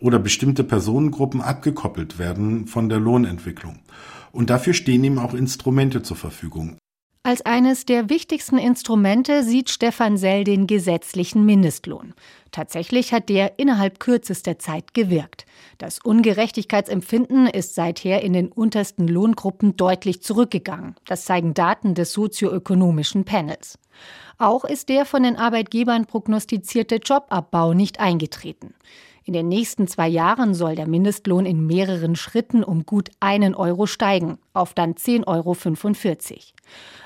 oder 0.00 0.18
bestimmte 0.18 0.64
Personengruppen 0.64 1.42
abgekoppelt 1.42 2.18
werden 2.18 2.66
von 2.66 2.88
der 2.88 2.98
Lohnentwicklung. 2.98 3.80
Und 4.32 4.48
dafür 4.48 4.72
stehen 4.72 5.04
ihm 5.04 5.18
auch 5.18 5.34
Instrumente 5.34 6.02
zur 6.02 6.16
Verfügung. 6.16 6.78
Als 7.24 7.46
eines 7.46 7.84
der 7.84 8.10
wichtigsten 8.10 8.58
Instrumente 8.58 9.44
sieht 9.44 9.70
Stefan 9.70 10.16
Sell 10.16 10.42
den 10.42 10.66
gesetzlichen 10.66 11.46
Mindestlohn. 11.46 12.14
Tatsächlich 12.50 13.12
hat 13.12 13.28
der 13.28 13.60
innerhalb 13.60 14.00
kürzester 14.00 14.58
Zeit 14.58 14.92
gewirkt. 14.92 15.46
Das 15.78 16.00
Ungerechtigkeitsempfinden 16.00 17.46
ist 17.46 17.76
seither 17.76 18.22
in 18.22 18.32
den 18.32 18.50
untersten 18.50 19.06
Lohngruppen 19.06 19.76
deutlich 19.76 20.20
zurückgegangen. 20.20 20.96
Das 21.06 21.24
zeigen 21.24 21.54
Daten 21.54 21.94
des 21.94 22.12
sozioökonomischen 22.12 23.24
Panels. 23.24 23.78
Auch 24.38 24.64
ist 24.64 24.88
der 24.88 25.04
von 25.04 25.22
den 25.22 25.36
Arbeitgebern 25.36 26.06
prognostizierte 26.06 26.96
Jobabbau 26.96 27.72
nicht 27.72 28.00
eingetreten. 28.00 28.74
In 29.24 29.34
den 29.34 29.48
nächsten 29.48 29.86
zwei 29.86 30.08
Jahren 30.08 30.52
soll 30.54 30.74
der 30.74 30.88
Mindestlohn 30.88 31.46
in 31.46 31.66
mehreren 31.66 32.16
Schritten 32.16 32.64
um 32.64 32.84
gut 32.84 33.10
einen 33.20 33.54
Euro 33.54 33.86
steigen, 33.86 34.38
auf 34.52 34.74
dann 34.74 34.94
10,45 34.94 35.26
Euro. 35.26 36.40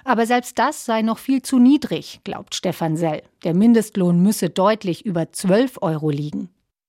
Aber 0.05 0.26
selbst 0.26 0.59
das 0.59 0.85
sei 0.85 1.02
noch 1.02 1.18
viel 1.18 1.42
zu 1.42 1.59
niedrig, 1.59 2.20
glaubt 2.24 2.55
Stefan 2.55 2.96
Sell. 2.96 3.22
Der 3.44 3.55
Mindestlohn 3.55 4.22
müsse 4.22 4.48
deutlich 4.48 5.05
über 5.05 5.31
12 5.31 5.79
Euro 5.83 6.11
liegen. 6.11 6.48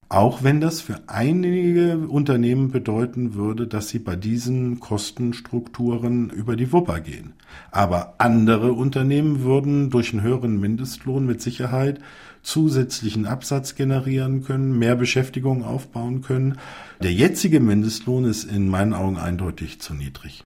Auch 0.09 0.41
wenn 0.41 0.61
das 0.61 0.79
für 0.79 1.01
einige 1.07 1.97
Unternehmen 2.07 2.71
bedeuten 2.71 3.33
würde, 3.33 3.67
dass 3.67 3.89
sie 3.89 3.99
bei 3.99 4.15
diesen 4.15 4.79
Kostenstrukturen 4.79 6.29
über 6.29 6.55
die 6.55 6.71
Wupper 6.71 7.01
gehen. 7.01 7.33
Aber 7.71 8.15
andere 8.17 8.71
Unternehmen 8.71 9.41
würden 9.41 9.89
durch 9.89 10.13
einen 10.13 10.21
höheren 10.21 10.61
Mindestlohn 10.61 11.25
mit 11.25 11.41
Sicherheit 11.41 11.99
zusätzlichen 12.41 13.25
Absatz 13.25 13.75
generieren 13.75 14.43
können, 14.43 14.79
mehr 14.79 14.95
Beschäftigung 14.95 15.65
aufbauen 15.65 16.21
können. 16.21 16.57
Der 17.03 17.11
jetzige 17.11 17.59
Mindestlohn 17.59 18.23
ist 18.23 18.45
in 18.45 18.69
meinen 18.69 18.93
Augen 18.93 19.17
eindeutig 19.17 19.81
zu 19.81 19.93
niedrig. 19.93 20.43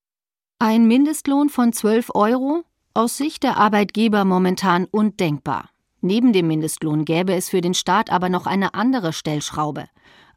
Ein 0.58 0.88
Mindestlohn 0.88 1.50
von 1.50 1.72
12 1.72 2.10
Euro? 2.16 2.64
Aus 2.96 3.18
Sicht 3.18 3.44
der 3.44 3.58
Arbeitgeber 3.58 4.26
momentan 4.26 4.86
undenkbar. 4.86 5.70
Neben 6.02 6.34
dem 6.34 6.48
Mindestlohn 6.48 7.06
gäbe 7.06 7.34
es 7.34 7.50
für 7.50 7.62
den 7.62 7.76
Staat 7.76 8.12
aber 8.12 8.30
noch 8.30 8.48
eine 8.48 8.74
andere 8.74 9.14
Stellschraube. 9.14 9.86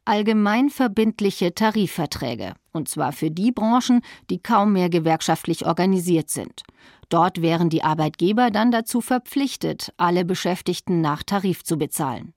Allgemeinverbindliche 0.05 1.55
Tarifverträge, 1.55 2.53
und 2.71 2.87
zwar 2.87 3.11
für 3.11 3.31
die 3.31 3.51
Branchen, 3.51 4.01
die 4.29 4.37
kaum 4.37 4.73
mehr 4.73 4.89
gewerkschaftlich 4.89 5.65
organisiert 5.65 6.29
sind. 6.29 6.61
Dort 7.09 7.41
wären 7.41 7.69
die 7.69 7.83
Arbeitgeber 7.83 8.51
dann 8.51 8.69
dazu 8.69 9.01
verpflichtet, 9.01 9.91
alle 9.97 10.23
Beschäftigten 10.23 11.01
nach 11.01 11.23
Tarif 11.23 11.63
zu 11.63 11.77
bezahlen. 11.77 12.33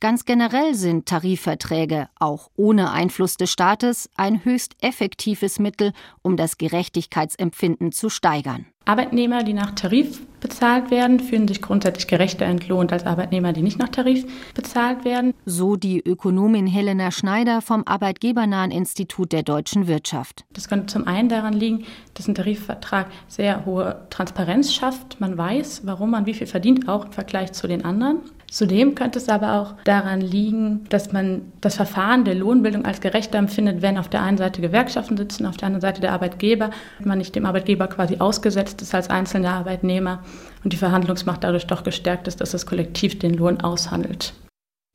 Ganz 0.00 0.24
generell 0.24 0.74
sind 0.74 1.06
Tarifverträge, 1.06 2.08
auch 2.18 2.50
ohne 2.56 2.90
Einfluss 2.90 3.36
des 3.36 3.50
Staates, 3.50 4.10
ein 4.16 4.44
höchst 4.44 4.74
effektives 4.80 5.60
Mittel, 5.60 5.92
um 6.22 6.36
das 6.36 6.58
Gerechtigkeitsempfinden 6.58 7.92
zu 7.92 8.08
steigern. 8.08 8.66
Arbeitnehmer, 8.86 9.42
die 9.42 9.52
nach 9.52 9.72
Tarif 9.72 10.20
bezahlt 10.40 10.92
werden, 10.92 11.18
fühlen 11.18 11.48
sich 11.48 11.60
grundsätzlich 11.60 12.06
gerechter 12.06 12.44
entlohnt 12.44 12.92
als 12.92 13.04
Arbeitnehmer, 13.04 13.52
die 13.52 13.62
nicht 13.62 13.80
nach 13.80 13.88
Tarif 13.88 14.24
bezahlt 14.54 15.04
werden. 15.04 15.34
So 15.44 15.74
die 15.74 16.00
Ökonomin 16.00 16.68
Helena 16.68 17.10
Schneider 17.10 17.62
vom 17.62 17.82
Arbeitgebernahen 17.84 18.70
Institut 18.70 19.32
der 19.32 19.42
deutschen 19.42 19.88
Wirtschaft. 19.88 20.44
Das 20.52 20.68
könnte 20.68 20.86
zum 20.86 21.06
einen 21.08 21.28
daran 21.28 21.52
liegen, 21.52 21.84
dass 22.14 22.28
ein 22.28 22.36
Tarifvertrag 22.36 23.08
sehr 23.26 23.66
hohe 23.66 24.06
Transparenz 24.10 24.72
schafft. 24.72 25.20
Man 25.20 25.36
weiß, 25.36 25.82
warum 25.84 26.10
man 26.10 26.26
wie 26.26 26.34
viel 26.34 26.46
verdient, 26.46 26.88
auch 26.88 27.06
im 27.06 27.12
Vergleich 27.12 27.52
zu 27.52 27.66
den 27.66 27.84
anderen. 27.84 28.20
Zudem 28.48 28.94
könnte 28.94 29.18
es 29.18 29.28
aber 29.28 29.60
auch 29.60 29.74
daran 29.84 30.20
liegen, 30.20 30.84
dass 30.88 31.12
man 31.12 31.52
das 31.60 31.74
Verfahren 31.74 32.24
der 32.24 32.36
Lohnbildung 32.36 32.84
als 32.84 33.00
gerechter 33.00 33.38
empfindet, 33.38 33.82
wenn 33.82 33.98
auf 33.98 34.08
der 34.08 34.22
einen 34.22 34.38
Seite 34.38 34.60
Gewerkschaften 34.60 35.16
sitzen, 35.16 35.46
auf 35.46 35.56
der 35.56 35.66
anderen 35.66 35.80
Seite 35.80 36.00
der 36.00 36.12
Arbeitgeber, 36.12 36.70
man 37.00 37.18
nicht 37.18 37.34
dem 37.34 37.44
Arbeitgeber 37.44 37.88
quasi 37.88 38.18
ausgesetzt 38.18 38.75
ist 38.82 38.94
als 38.94 39.10
einzelner 39.10 39.54
Arbeitnehmer 39.54 40.22
und 40.64 40.72
die 40.72 40.76
Verhandlungsmacht 40.76 41.44
dadurch 41.44 41.66
doch 41.66 41.84
gestärkt 41.84 42.28
ist, 42.28 42.40
dass 42.40 42.50
das 42.50 42.66
Kollektiv 42.66 43.18
den 43.18 43.34
Lohn 43.34 43.60
aushandelt. 43.60 44.34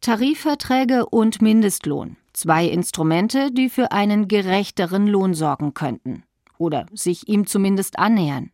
Tarifverträge 0.01 1.05
und 1.05 1.41
Mindestlohn. 1.41 2.17
Zwei 2.33 2.65
Instrumente, 2.65 3.51
die 3.51 3.69
für 3.69 3.91
einen 3.91 4.27
gerechteren 4.27 5.05
Lohn 5.05 5.33
sorgen 5.33 5.73
könnten. 5.73 6.23
Oder 6.57 6.85
sich 6.93 7.27
ihm 7.27 7.45
zumindest 7.45 7.99
annähern. 7.99 8.51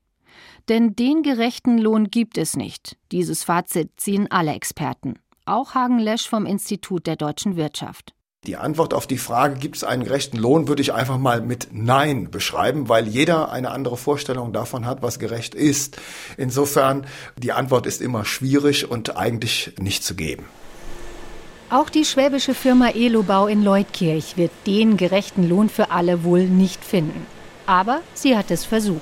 Denn 0.67 0.95
den 0.95 1.23
gerechten 1.23 1.77
Lohn 1.77 2.09
gibt 2.09 2.37
es 2.37 2.57
nicht. 2.57 2.97
Dieses 3.11 3.43
Fazit 3.43 3.91
ziehen 3.97 4.29
alle 4.29 4.53
Experten. 4.53 5.19
Auch 5.45 5.75
Hagen 5.75 5.99
Lesch 5.99 6.27
vom 6.27 6.45
Institut 6.45 7.07
der 7.07 7.15
deutschen 7.15 7.55
Wirtschaft. 7.55 8.13
Die 8.47 8.55
Antwort 8.55 8.93
auf 8.93 9.07
die 9.07 9.17
Frage, 9.17 9.59
gibt 9.59 9.75
es 9.75 9.83
einen 9.83 10.05
gerechten 10.05 10.37
Lohn, 10.37 10.69
würde 10.69 10.81
ich 10.81 10.93
einfach 10.93 11.17
mal 11.17 11.41
mit 11.41 11.67
Nein 11.73 12.31
beschreiben, 12.31 12.87
weil 12.87 13.05
jeder 13.05 13.51
eine 13.51 13.71
andere 13.71 13.97
Vorstellung 13.97 14.53
davon 14.53 14.85
hat, 14.85 15.01
was 15.01 15.19
gerecht 15.19 15.53
ist. 15.53 15.97
Insofern, 16.37 17.05
die 17.35 17.51
Antwort 17.51 17.85
ist 17.85 18.01
immer 18.01 18.23
schwierig 18.23 18.89
und 18.89 19.17
eigentlich 19.17 19.73
nicht 19.77 20.05
zu 20.05 20.15
geben. 20.15 20.45
Auch 21.69 21.89
die 21.89 22.05
schwäbische 22.05 22.53
Firma 22.53 22.91
Elobau 22.91 23.47
in 23.47 23.63
Leutkirch 23.63 24.37
wird 24.37 24.51
den 24.65 24.95
gerechten 24.95 25.49
Lohn 25.49 25.67
für 25.67 25.91
alle 25.91 26.23
wohl 26.23 26.45
nicht 26.45 26.85
finden. 26.85 27.25
Aber 27.65 27.99
sie 28.13 28.37
hat 28.37 28.49
es 28.49 28.63
versucht. 28.63 29.01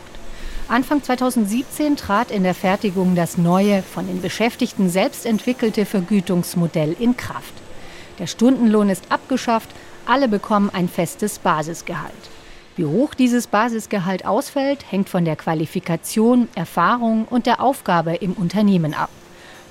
Anfang 0.67 1.03
2017 1.03 1.97
trat 1.97 2.31
in 2.31 2.41
der 2.41 2.55
Fertigung 2.55 3.13
das 3.13 3.37
neue, 3.37 3.83
von 3.83 4.07
den 4.07 4.23
Beschäftigten 4.23 4.89
selbst 4.89 5.23
entwickelte 5.27 5.85
Vergütungsmodell 5.85 6.95
in 6.99 7.15
Kraft. 7.15 7.53
Der 8.19 8.27
Stundenlohn 8.27 8.89
ist 8.89 9.11
abgeschafft, 9.11 9.69
alle 10.05 10.27
bekommen 10.27 10.69
ein 10.71 10.87
festes 10.87 11.39
Basisgehalt. 11.39 12.13
Wie 12.77 12.85
hoch 12.85 13.13
dieses 13.13 13.47
Basisgehalt 13.47 14.25
ausfällt, 14.25 14.91
hängt 14.91 15.09
von 15.09 15.25
der 15.25 15.35
Qualifikation, 15.35 16.49
Erfahrung 16.55 17.25
und 17.29 17.45
der 17.45 17.61
Aufgabe 17.61 18.15
im 18.15 18.33
Unternehmen 18.33 18.93
ab. 18.93 19.09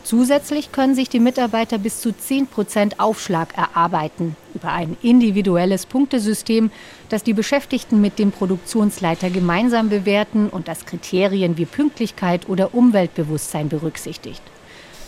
Zusätzlich 0.05 0.71
können 0.71 0.95
sich 0.95 1.09
die 1.09 1.21
Mitarbeiter 1.21 1.79
bis 1.79 2.01
zu 2.01 2.13
10 2.13 2.47
Prozent 2.47 3.01
Aufschlag 3.01 3.57
erarbeiten 3.57 4.37
über 4.55 4.71
ein 4.71 4.99
individuelles 5.01 5.87
Punktesystem, 5.87 6.71
das 7.09 7.23
die 7.23 7.33
Beschäftigten 7.33 8.03
mit 8.03 8.19
dem 8.19 8.31
Produktionsleiter 8.31 9.31
gemeinsam 9.31 9.89
bewerten 9.89 10.51
und 10.51 10.69
das 10.69 10.85
Kriterien 10.85 11.57
wie 11.57 11.65
Pünktlichkeit 11.65 12.51
oder 12.51 12.75
Umweltbewusstsein 12.75 13.71
berücksichtigt. 13.71 14.43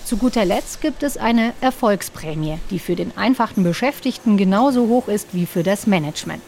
Zu 0.07 0.19
guter 0.19 0.45
Letzt 0.45 0.81
gibt 0.83 1.03
es 1.03 1.17
eine 1.17 1.53
Erfolgsprämie, 1.61 2.59
die 2.71 2.79
für 2.79 2.95
den 2.95 3.11
einfachen 3.17 3.65
Beschäftigten 3.65 4.37
genauso 4.37 4.87
hoch 4.87 5.09
ist 5.09 5.35
wie 5.35 5.47
für 5.47 5.65
das 5.65 5.89
Management. 5.89 6.45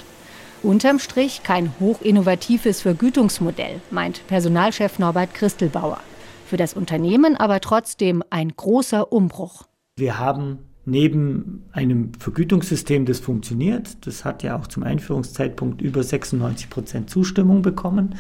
Unterm 0.63 1.01
Strich 1.01 1.43
kein 1.43 1.73
hochinnovatives 1.81 2.83
Vergütungsmodell, 2.83 3.81
meint 3.91 4.25
Personalchef 4.29 5.01
Norbert 5.01 5.35
Christelbauer. 5.35 5.99
Für 6.47 6.57
das 6.57 6.75
Unternehmen 6.75 7.35
aber 7.37 7.61
trotzdem 7.61 8.23
ein 8.31 8.53
großer 8.57 9.11
Umbruch. 9.11 9.65
Wir 9.97 10.21
haben 10.21 10.61
neben 10.85 11.65
einem 11.73 12.13
Vergütungssystem, 12.15 13.07
das 13.07 13.19
funktioniert, 13.19 14.07
das 14.07 14.25
hat 14.25 14.45
ja 14.45 14.57
auch 14.57 14.69
zum 14.69 14.85
Einführungszeitpunkt 14.85 15.83
über 15.83 16.05
96 16.05 16.71
Prozent 16.71 17.11
Zustimmung 17.11 17.63
bekommen, 17.63 18.15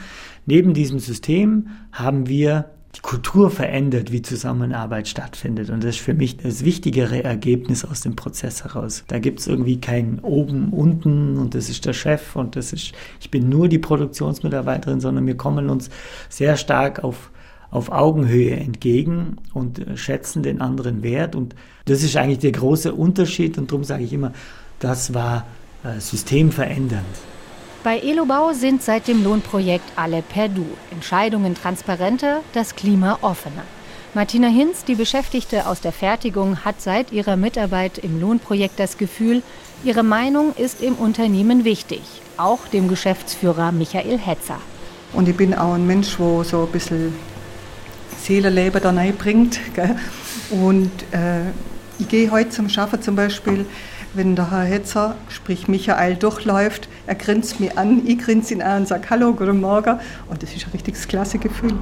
neben 0.46 0.74
diesem 0.74 0.98
System 0.98 1.68
haben 1.92 2.26
wir 2.26 2.70
die 2.98 3.02
Kultur 3.02 3.48
verändert, 3.48 4.10
wie 4.10 4.22
Zusammenarbeit 4.22 5.06
stattfindet. 5.06 5.70
Und 5.70 5.84
das 5.84 5.96
ist 5.96 6.00
für 6.00 6.14
mich 6.14 6.38
das 6.38 6.64
wichtigere 6.64 7.22
Ergebnis 7.22 7.84
aus 7.84 8.00
dem 8.00 8.16
Prozess 8.16 8.64
heraus. 8.64 9.04
Da 9.06 9.20
gibt 9.20 9.38
es 9.38 9.46
irgendwie 9.46 9.80
kein 9.80 10.18
oben, 10.18 10.70
unten 10.70 11.36
und 11.36 11.54
das 11.54 11.68
ist 11.68 11.86
der 11.86 11.92
Chef 11.92 12.34
und 12.34 12.56
das 12.56 12.72
ist, 12.72 12.92
ich 13.20 13.30
bin 13.30 13.48
nur 13.48 13.68
die 13.68 13.78
Produktionsmitarbeiterin, 13.78 14.98
sondern 14.98 15.28
wir 15.28 15.36
kommen 15.36 15.70
uns 15.70 15.90
sehr 16.28 16.56
stark 16.56 17.04
auf 17.04 17.30
auf 17.70 17.90
Augenhöhe 17.92 18.56
entgegen 18.56 19.36
und 19.52 19.84
schätzen 19.96 20.42
den 20.42 20.62
anderen 20.62 21.02
Wert. 21.02 21.36
Und 21.36 21.54
das 21.84 22.02
ist 22.02 22.16
eigentlich 22.16 22.38
der 22.38 22.52
große 22.52 22.94
Unterschied. 22.94 23.58
Und 23.58 23.70
darum 23.70 23.84
sage 23.84 24.04
ich 24.04 24.12
immer, 24.14 24.32
das 24.78 25.12
war 25.12 25.46
äh, 25.84 26.00
systemverändernd. 26.00 27.04
Bei 27.88 28.00
Elobau 28.00 28.52
sind 28.52 28.82
seit 28.82 29.08
dem 29.08 29.24
Lohnprojekt 29.24 29.92
alle 29.96 30.20
per 30.20 30.50
Du. 30.50 30.66
Entscheidungen 30.90 31.54
transparenter, 31.54 32.42
das 32.52 32.76
Klima 32.76 33.16
offener. 33.22 33.62
Martina 34.12 34.48
Hinz, 34.48 34.84
die 34.84 34.94
Beschäftigte 34.94 35.66
aus 35.66 35.80
der 35.80 35.92
Fertigung, 35.92 36.66
hat 36.66 36.82
seit 36.82 37.12
ihrer 37.12 37.36
Mitarbeit 37.36 37.96
im 37.96 38.20
Lohnprojekt 38.20 38.78
das 38.78 38.98
Gefühl, 38.98 39.42
ihre 39.84 40.02
Meinung 40.02 40.54
ist 40.54 40.82
im 40.82 40.96
Unternehmen 40.96 41.64
wichtig. 41.64 42.02
Auch 42.36 42.68
dem 42.68 42.88
Geschäftsführer 42.88 43.72
Michael 43.72 44.18
Hetzer. 44.18 44.60
Und 45.14 45.26
ich 45.26 45.36
bin 45.38 45.54
auch 45.54 45.72
ein 45.72 45.86
Mensch, 45.86 46.18
wo 46.18 46.42
so 46.42 46.64
ein 46.64 46.72
bisschen 46.72 47.14
Seelenleben 48.20 48.82
da. 48.82 48.92
Gell? 48.92 49.96
Und 50.50 50.90
äh, 51.12 51.40
ich 51.98 52.06
gehe 52.06 52.30
heute 52.30 52.50
zum 52.50 52.68
Schaffen 52.68 53.00
zum 53.00 53.16
Beispiel, 53.16 53.64
wenn 54.18 54.34
der 54.34 54.50
Herr 54.50 54.64
Hetzer, 54.64 55.14
sprich 55.28 55.68
Michael, 55.68 56.16
durchläuft, 56.16 56.88
er 57.06 57.14
grinst 57.14 57.60
mich 57.60 57.78
an, 57.78 58.02
ich 58.04 58.18
grinse 58.18 58.52
ihn 58.52 58.60
an 58.60 58.78
und 58.78 58.88
sage 58.88 59.08
Hallo, 59.08 59.32
guten 59.32 59.60
Morgen. 59.60 60.00
Und 60.28 60.42
das 60.42 60.54
ist 60.54 60.66
ein 60.66 60.72
richtiges 60.72 61.06
klasse 61.06 61.38
Gefühl. 61.38 61.72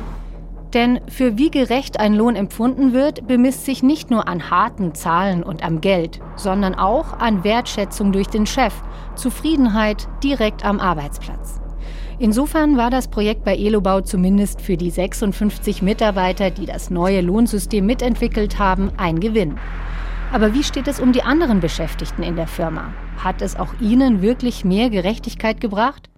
Denn 0.75 1.01
für 1.09 1.39
wie 1.39 1.51
gerecht 1.51 1.99
ein 1.99 2.13
Lohn 2.13 2.37
empfunden 2.37 2.93
wird, 2.93 3.27
bemisst 3.27 3.65
sich 3.65 3.83
nicht 3.83 4.11
nur 4.11 4.29
an 4.29 4.51
harten 4.51 4.95
Zahlen 4.95 5.43
und 5.43 5.65
am 5.65 5.81
Geld, 5.81 6.21
sondern 6.37 6.75
auch 6.75 7.15
an 7.15 7.43
Wertschätzung 7.43 8.13
durch 8.13 8.27
den 8.27 8.45
Chef, 8.45 8.75
Zufriedenheit 9.15 10.07
direkt 10.23 10.63
am 10.63 10.79
Arbeitsplatz. 10.79 11.59
Insofern 12.19 12.77
war 12.77 12.91
das 12.91 13.09
Projekt 13.09 13.45
bei 13.45 13.57
Elobau 13.57 14.03
zumindest 14.03 14.61
für 14.61 14.77
die 14.77 14.91
56 14.91 15.81
Mitarbeiter, 15.81 16.51
die 16.51 16.67
das 16.67 16.91
neue 16.91 17.23
Lohnsystem 17.23 17.87
mitentwickelt 17.87 18.59
haben, 18.59 18.91
ein 18.99 19.21
Gewinn. 19.21 19.57
Aber 20.33 20.53
wie 20.53 20.65
steht 20.65 20.89
es 20.89 21.01
um 21.01 21.13
die 21.13 21.23
anderen 21.23 21.61
Beschäftigten 21.61 22.23
in 22.23 22.37
der 22.37 22.47
Firma? 22.47 22.93
Hat 23.17 23.43
es 23.43 23.57
auch 23.57 23.73
ihnen 23.81 24.23
wirklich 24.23 24.65
mehr 24.65 24.91
Gerechtigkeit 24.91 25.61
gebracht? 25.61 26.11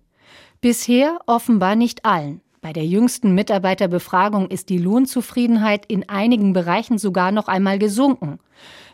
Bisher 0.61 1.21
offenbar 1.27 1.77
nicht 1.77 2.05
allen. 2.05 2.41
Bei 2.61 2.73
der 2.73 2.85
jüngsten 2.85 3.35
Mitarbeiterbefragung 3.35 4.49
ist 4.51 4.71
die 4.71 4.79
Lohnzufriedenheit 4.79 5.87
in 5.87 6.09
einigen 6.09 6.53
Bereichen 6.53 6.99
sogar 6.99 7.31
noch 7.31 7.47
einmal 7.47 7.79
gesunken. 7.79 8.41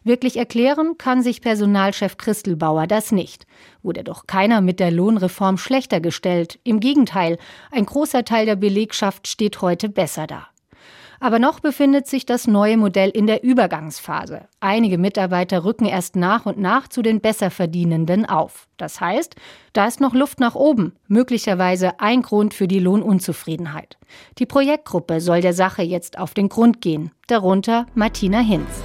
Wirklich 0.02 0.36
erklären 0.36 0.98
kann 0.98 1.22
sich 1.22 1.40
Personalchef 1.40 2.18
Christelbauer 2.18 2.86
das 2.86 3.10
nicht. 3.10 3.46
Wurde 3.82 4.04
doch 4.04 4.26
keiner 4.26 4.60
mit 4.60 4.80
der 4.80 4.90
Lohnreform 4.90 5.56
schlechter 5.56 6.00
gestellt. 6.00 6.58
Im 6.64 6.80
Gegenteil, 6.80 7.38
ein 7.70 7.86
großer 7.86 8.26
Teil 8.26 8.44
der 8.44 8.56
Belegschaft 8.56 9.26
steht 9.28 9.62
heute 9.62 9.88
besser 9.88 10.26
da. 10.26 10.48
Aber 11.20 11.38
noch 11.38 11.60
befindet 11.60 12.06
sich 12.06 12.26
das 12.26 12.46
neue 12.46 12.76
Modell 12.76 13.10
in 13.10 13.26
der 13.26 13.42
Übergangsphase. 13.42 14.48
Einige 14.60 14.98
Mitarbeiter 14.98 15.64
rücken 15.64 15.86
erst 15.86 16.16
nach 16.16 16.46
und 16.46 16.58
nach 16.58 16.88
zu 16.88 17.02
den 17.02 17.20
Besserverdienenden 17.20 18.26
auf. 18.26 18.68
Das 18.76 19.00
heißt, 19.00 19.36
da 19.72 19.86
ist 19.86 20.00
noch 20.00 20.14
Luft 20.14 20.40
nach 20.40 20.54
oben, 20.54 20.94
möglicherweise 21.08 22.00
ein 22.00 22.22
Grund 22.22 22.54
für 22.54 22.68
die 22.68 22.80
Lohnunzufriedenheit. 22.80 23.98
Die 24.38 24.46
Projektgruppe 24.46 25.20
soll 25.20 25.40
der 25.40 25.54
Sache 25.54 25.82
jetzt 25.82 26.18
auf 26.18 26.34
den 26.34 26.48
Grund 26.48 26.80
gehen, 26.80 27.10
darunter 27.26 27.86
Martina 27.94 28.40
Hinz. 28.40 28.82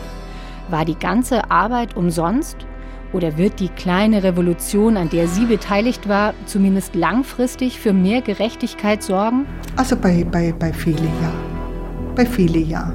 War 0.70 0.86
die 0.86 0.98
ganze 0.98 1.50
Arbeit 1.50 1.98
umsonst? 1.98 2.58
Oder 3.12 3.38
wird 3.38 3.60
die 3.60 3.70
kleine 3.70 4.22
Revolution, 4.22 4.96
an 4.96 5.10
der 5.10 5.28
sie 5.28 5.46
beteiligt 5.46 6.08
war, 6.08 6.36
zumindest 6.46 6.94
langfristig 6.94 7.80
für 7.80 7.92
mehr 7.92 8.22
Gerechtigkeit 8.22 9.02
sorgen? 9.02 9.48
Also 9.76 9.96
bei, 9.96 10.24
bei, 10.24 10.54
bei 10.54 10.72
vielen 10.72 11.06
ja. 11.22 11.59
Bei 12.20 12.26
vielen 12.26 12.68
ja. 12.68 12.92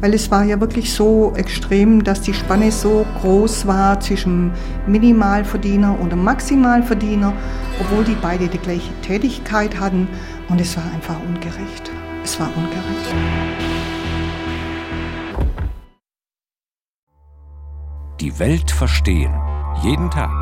Weil 0.00 0.14
es 0.14 0.30
war 0.30 0.42
ja 0.42 0.58
wirklich 0.58 0.90
so 0.90 1.34
extrem, 1.36 2.02
dass 2.02 2.22
die 2.22 2.32
Spanne 2.32 2.72
so 2.72 3.04
groß 3.20 3.66
war 3.66 4.00
zwischen 4.00 4.52
Minimalverdiener 4.86 6.00
und 6.00 6.16
Maximalverdiener, 6.16 7.34
obwohl 7.78 8.04
die 8.04 8.16
beide 8.22 8.48
die 8.48 8.56
gleiche 8.56 8.90
Tätigkeit 9.02 9.78
hatten. 9.78 10.08
Und 10.48 10.62
es 10.62 10.74
war 10.78 10.84
einfach 10.94 11.16
ungerecht. 11.28 11.90
Es 12.24 12.40
war 12.40 12.48
ungerecht. 12.56 13.14
Die 18.22 18.38
Welt 18.38 18.70
verstehen. 18.70 19.34
Jeden 19.82 20.10
Tag. 20.10 20.32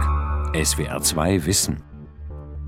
SWR2 0.52 1.44
Wissen. 1.44 1.93